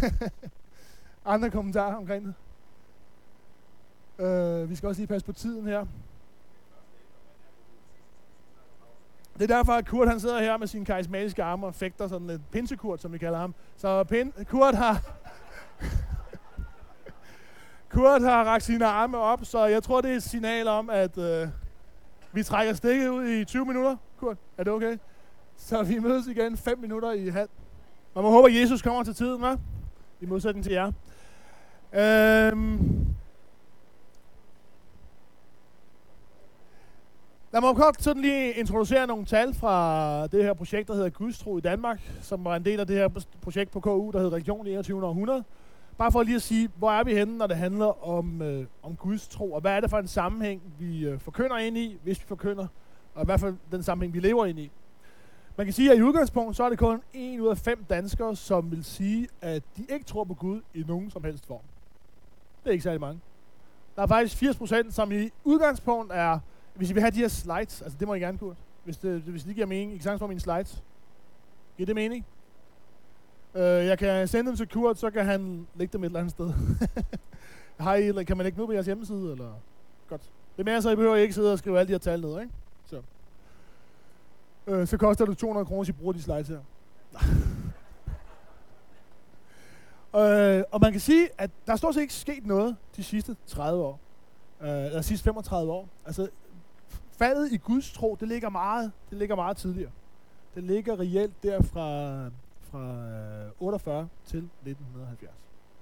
[1.25, 2.33] Andre kommentarer omkring det?
[4.25, 5.85] Øh, vi skal også lige passe på tiden her.
[9.33, 12.29] Det er derfor, at Kurt han sidder her med sine karismatiske arme og fægter sådan
[12.29, 13.55] en pinsekurt, som vi kalder ham.
[13.77, 15.01] Så pin, Kurt har...
[17.89, 21.17] Kurt har rakt sine arme op, så jeg tror, det er et signal om, at
[21.17, 21.47] øh,
[22.31, 23.95] vi trækker stikket ud i 20 minutter.
[24.19, 24.97] Kurt, er det okay?
[25.57, 27.49] Så vi mødes igen 5 minutter i halv.
[28.15, 29.57] Man må håbe, at Jesus kommer til tiden, hva'?
[30.21, 30.91] I modsætning til jer.
[31.93, 33.07] Øhm,
[37.53, 41.57] Lad mig kort sådan lige introducere nogle tal fra det her projekt, der hedder Gudstro
[41.57, 43.09] i Danmark, som var en del af det her
[43.41, 45.43] projekt på KU, der hedder Region 21 århundrede.
[45.97, 48.95] Bare for lige at sige, hvor er vi henne, når det handler om, øh, om
[48.95, 52.19] Guds tro, og hvad er det for en sammenhæng, vi øh, forkynder ind i, hvis
[52.19, 52.67] vi forkynder,
[53.15, 54.71] og i hvert fald den sammenhæng, vi lever ind i.
[55.57, 58.35] Man kan sige, at i udgangspunkt, så er det kun en ud af fem danskere,
[58.35, 61.63] som vil sige, at de ikke tror på Gud i nogen som helst form.
[62.63, 63.19] Det er ikke særlig mange.
[63.95, 66.39] Der er faktisk 80 procent, som i udgangspunkt er
[66.75, 68.55] hvis I vil have de her slides, altså det må I gerne, Kurt.
[68.83, 69.91] Hvis det, hvis det giver mening.
[69.91, 70.83] I kan sagtens få mine slides.
[71.77, 72.25] Giver det mening?
[73.55, 76.31] Øh, jeg kan sende dem til Kurt, så kan han lægge dem et eller andet
[76.31, 76.53] sted.
[77.79, 79.31] Har I, kan man lægge dem ud på jeres hjemmeside?
[79.31, 79.53] Eller?
[80.09, 80.21] Godt.
[80.57, 82.41] Det er mere, så I behøver ikke sidde og skrive alle de her tal ned,
[82.41, 82.53] ikke?
[82.85, 83.01] Så.
[84.67, 86.59] Øh, så koster det 200 kroner, hvis I bruger de slides her.
[90.59, 93.35] øh, og man kan sige, at der er stort set ikke sket noget de sidste
[93.47, 93.99] 30 år.
[94.61, 95.89] Øh, eller de sidste 35 år.
[96.05, 96.29] Altså,
[97.21, 99.91] faldet i Guds tro, det ligger meget, det ligger meget tidligere.
[100.55, 102.25] Det ligger reelt der fra,
[102.61, 103.07] fra
[103.45, 105.31] øh, 48 til 1970.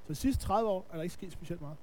[0.04, 1.78] Så de sidste 30 år er der ikke sket specielt meget.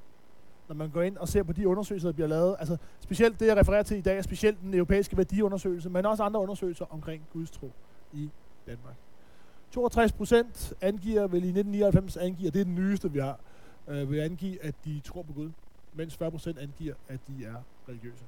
[0.68, 3.46] Når man går ind og ser på de undersøgelser, der bliver lavet, altså specielt det,
[3.46, 7.22] jeg refererer til i dag, er specielt den europæiske værdiundersøgelse, men også andre undersøgelser omkring
[7.32, 7.72] Guds tro
[8.12, 8.30] i
[8.66, 8.94] Danmark.
[9.70, 13.38] 62 procent angiver, vel i 1999 angiver, det er den nyeste, vi har,
[13.88, 15.50] øh, vil angive, at de tror på Gud,
[15.94, 17.56] mens 40 procent angiver, at de er
[17.88, 18.24] religiøse.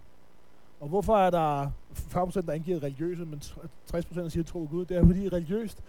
[0.81, 4.85] Og hvorfor er der 40%, der angiver religiøse, men 60% der siger, tro på Gud?
[4.85, 5.83] Det er fordi religiøst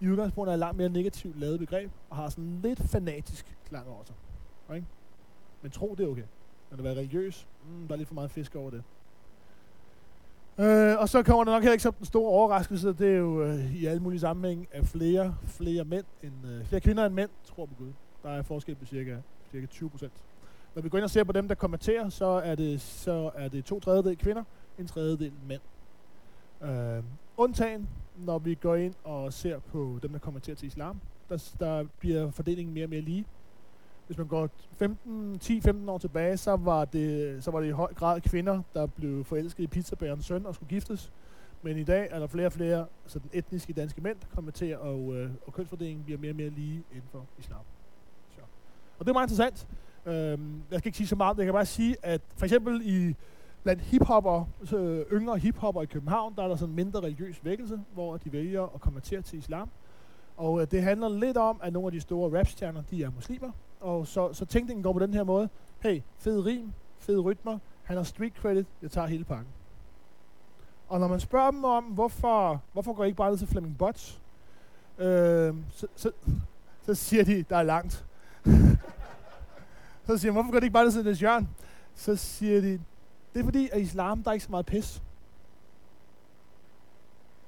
[0.00, 3.88] i udgangspunktet er et langt mere negativt lavet begreb, og har sådan lidt fanatisk klang
[3.88, 4.16] over sig.
[4.76, 4.86] Ikke?
[5.62, 6.22] Men tro, det er okay.
[6.70, 8.82] Men at være religiøs, mm, der er lidt for meget fisk over det.
[10.58, 13.42] Øh, og så kommer der nok heller ikke som den store overraskelse, det er jo
[13.42, 17.30] øh, i alle mulige sammenhæng, at flere, flere mænd end, øh, flere kvinder end mænd
[17.44, 17.92] tror på Gud.
[18.22, 19.16] Der er forskel på cirka,
[19.52, 20.12] cirka 20 procent.
[20.74, 23.48] Når vi går ind og ser på dem, der kommenterer, så er det, så er
[23.48, 24.44] det to tredjedel kvinder,
[24.78, 25.60] en tredjedel mænd.
[26.62, 27.02] Øh,
[27.36, 31.84] undtagen, når vi går ind og ser på dem, der kommenterer til islam, der, der
[31.98, 33.24] bliver fordelingen mere og mere lige.
[34.06, 37.94] Hvis man går 15, 10-15 år tilbage, så var, det, så var det i høj
[37.94, 41.12] grad kvinder, der blev forelsket i pizzabærens søn og skulle giftes.
[41.62, 44.78] Men i dag er der flere og flere så den etniske danske mænd, der kommenterer,
[44.78, 47.60] og, øh, og kønsfordelingen bliver mere og mere lige inden for islam.
[48.30, 48.40] Så.
[48.98, 49.66] Og det er meget interessant.
[50.06, 52.82] Øhm, jeg skal ikke sige så meget, men jeg kan bare sige, at for eksempel
[52.84, 53.14] i
[53.62, 54.44] blandt hiphopper,
[54.76, 58.32] øh, yngre hiphopper i København, der er der sådan en mindre religiøs vækkelse, hvor de
[58.32, 59.70] vælger at konvertere til islam.
[60.36, 63.50] Og øh, det handler lidt om, at nogle af de store rapstjerner, de er muslimer.
[63.80, 65.48] Og så, så tænkningen går på den her måde.
[65.80, 69.48] Hey, fed rim, fed rytmer, han har street credit, jeg tager hele pakken.
[70.88, 73.78] Og når man spørger dem om, hvorfor, hvorfor går I ikke bare ned til Fleming
[73.78, 74.20] Butts,
[74.98, 76.10] øh, så, så,
[76.82, 78.04] så siger de, der er langt.
[80.06, 81.48] Så siger jeg, hvorfor går det ikke bare ned til Niels Jørgen?
[81.94, 82.80] Så siger de,
[83.34, 85.02] det er fordi, at islam, der er ikke så meget pis.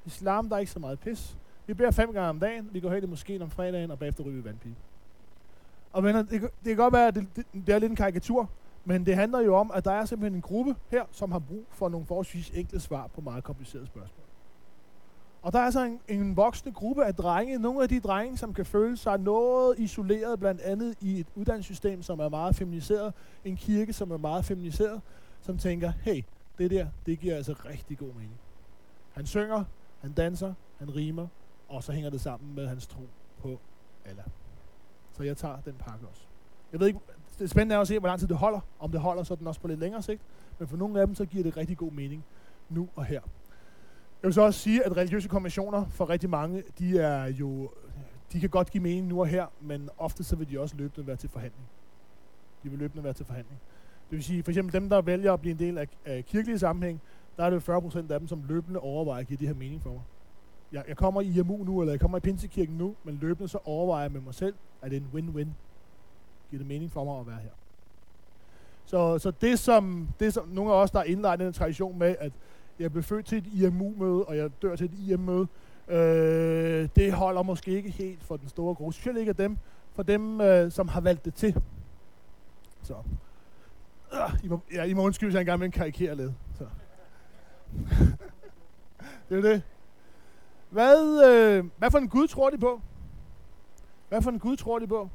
[0.06, 1.36] Islam, der er ikke så meget pis.
[1.66, 4.24] Vi beder fem gange om dagen, vi går hen i moskeen om fredagen, og bagefter
[4.24, 4.76] ryger vi vandpige.
[5.92, 8.50] Og venner, det, det kan godt være, at det, det, det er lidt en karikatur,
[8.84, 11.64] men det handler jo om, at der er simpelthen en gruppe her, som har brug
[11.70, 14.25] for nogle forholdsvis enkle svar på meget komplicerede spørgsmål.
[15.46, 18.54] Og der er så en, en voksende gruppe af drenge, nogle af de drenge, som
[18.54, 23.56] kan føle sig noget isoleret, blandt andet i et uddannelsessystem, som er meget feminiseret, en
[23.56, 25.00] kirke, som er meget feminiseret,
[25.40, 26.22] som tænker, hey,
[26.58, 28.38] det der, det giver altså rigtig god mening.
[29.12, 29.64] Han synger,
[30.00, 31.26] han danser, han rimer,
[31.68, 33.02] og så hænger det sammen med hans tro
[33.38, 33.58] på
[34.04, 34.26] Allah.
[35.12, 36.22] Så jeg tager den pakke også.
[36.72, 37.00] Jeg ved ikke,
[37.38, 38.60] det er spændende at se, hvor lang tid det holder.
[38.78, 40.22] Om det holder sådan også på lidt længere sigt.
[40.58, 42.24] Men for nogle af dem, så giver det rigtig god mening
[42.68, 43.20] nu og her.
[44.22, 47.70] Jeg vil så også sige, at religiøse konventioner for rigtig mange, de er jo,
[48.32, 51.06] de kan godt give mening nu og her, men ofte så vil de også løbende
[51.06, 51.68] være til forhandling.
[52.62, 53.60] De vil løbende være til forhandling.
[54.10, 56.58] Det vil sige, for eksempel dem, der vælger at blive en del af, af kirkelige
[56.58, 57.00] sammenhæng,
[57.36, 59.82] der er det 40 procent af dem, som løbende overvejer at give det her mening
[59.82, 60.02] for mig.
[60.72, 63.58] Jeg, jeg kommer i IMU nu, eller jeg kommer i Pinsekirken nu, men løbende så
[63.64, 65.48] overvejer jeg med mig selv, at det er en win-win.
[66.50, 67.50] Giver det mening for mig at være her?
[68.84, 72.16] Så, så det, som, det som nogle af os, der er indlejret den tradition med,
[72.18, 72.32] at
[72.78, 75.46] jeg blev født til et IMU-møde, og jeg dør til et IM-møde,
[75.88, 78.92] øh, det holder måske ikke helt for den store gruppe.
[78.92, 79.56] Specielt ikke af dem,
[79.94, 81.62] for dem, øh, som har valgt det til.
[82.82, 82.94] Så.
[84.12, 86.32] Øh, I, må, ja, I må undskylde, hvis jeg engang med en karikerer lidt.
[86.58, 86.64] Så.
[89.28, 89.62] det er det.
[90.70, 92.80] Hvad, øh, hvad for en Gud tror de på?
[94.08, 95.08] Hvad for en Gud tror de på?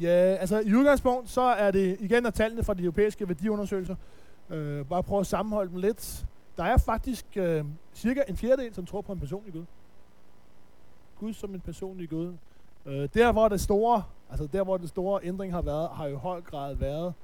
[0.00, 3.96] Ja, altså i udgangspunkt, så er det igen af tallene fra de europæiske værdiundersøgelser.
[4.50, 6.26] Øh, bare prøve at sammenholde dem lidt.
[6.56, 9.64] Der er faktisk øh, cirka en fjerdedel, som tror på en personlig Gud.
[11.18, 12.34] Gud som en personlig Gud.
[12.86, 16.16] Øh, der hvor det store, altså der hvor det store ændring har været, har jo
[16.16, 17.14] i høj grad været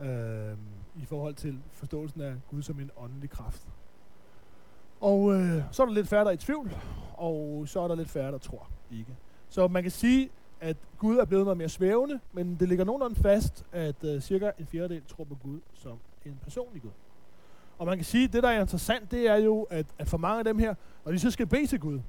[0.00, 0.56] øh,
[1.02, 3.68] i forhold til forståelsen af Gud som en åndelig kraft.
[5.00, 6.76] Og øh, så er der lidt færre, der er i tvivl,
[7.14, 9.16] og så er der lidt færre, der tror ikke.
[9.48, 10.30] Så man kan sige,
[10.60, 14.50] at Gud er blevet noget mere svævende, men det ligger nogenlunde fast, at øh, cirka
[14.58, 16.90] en fjerdedel tror på Gud som en personlig Gud.
[17.80, 20.18] Og man kan sige, at det, der er interessant, det er jo, at, at for
[20.18, 20.74] mange af dem her,
[21.04, 22.00] når de så skal bede til Gud,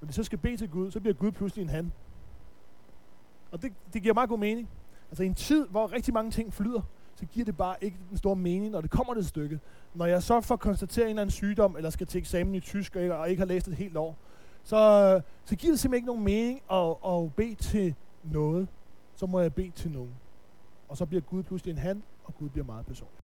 [0.00, 1.92] når de så skal bede til Gud, så bliver Gud pludselig en han.
[3.50, 4.68] Og det, det giver meget god mening.
[5.10, 6.80] Altså i en tid, hvor rigtig mange ting flyder,
[7.14, 9.60] så giver det bare ikke den store mening, når det kommer til stykket.
[9.94, 12.96] Når jeg så får konstateret en eller anden sygdom, eller skal til eksamen i tysk,
[12.96, 14.16] og ikke har læst et helt år,
[14.62, 18.68] så, så giver det simpelthen ikke nogen mening at, at bede til noget.
[19.14, 20.14] Så må jeg bede til nogen.
[20.88, 23.18] Og så bliver Gud pludselig en han, og Gud bliver meget personlig.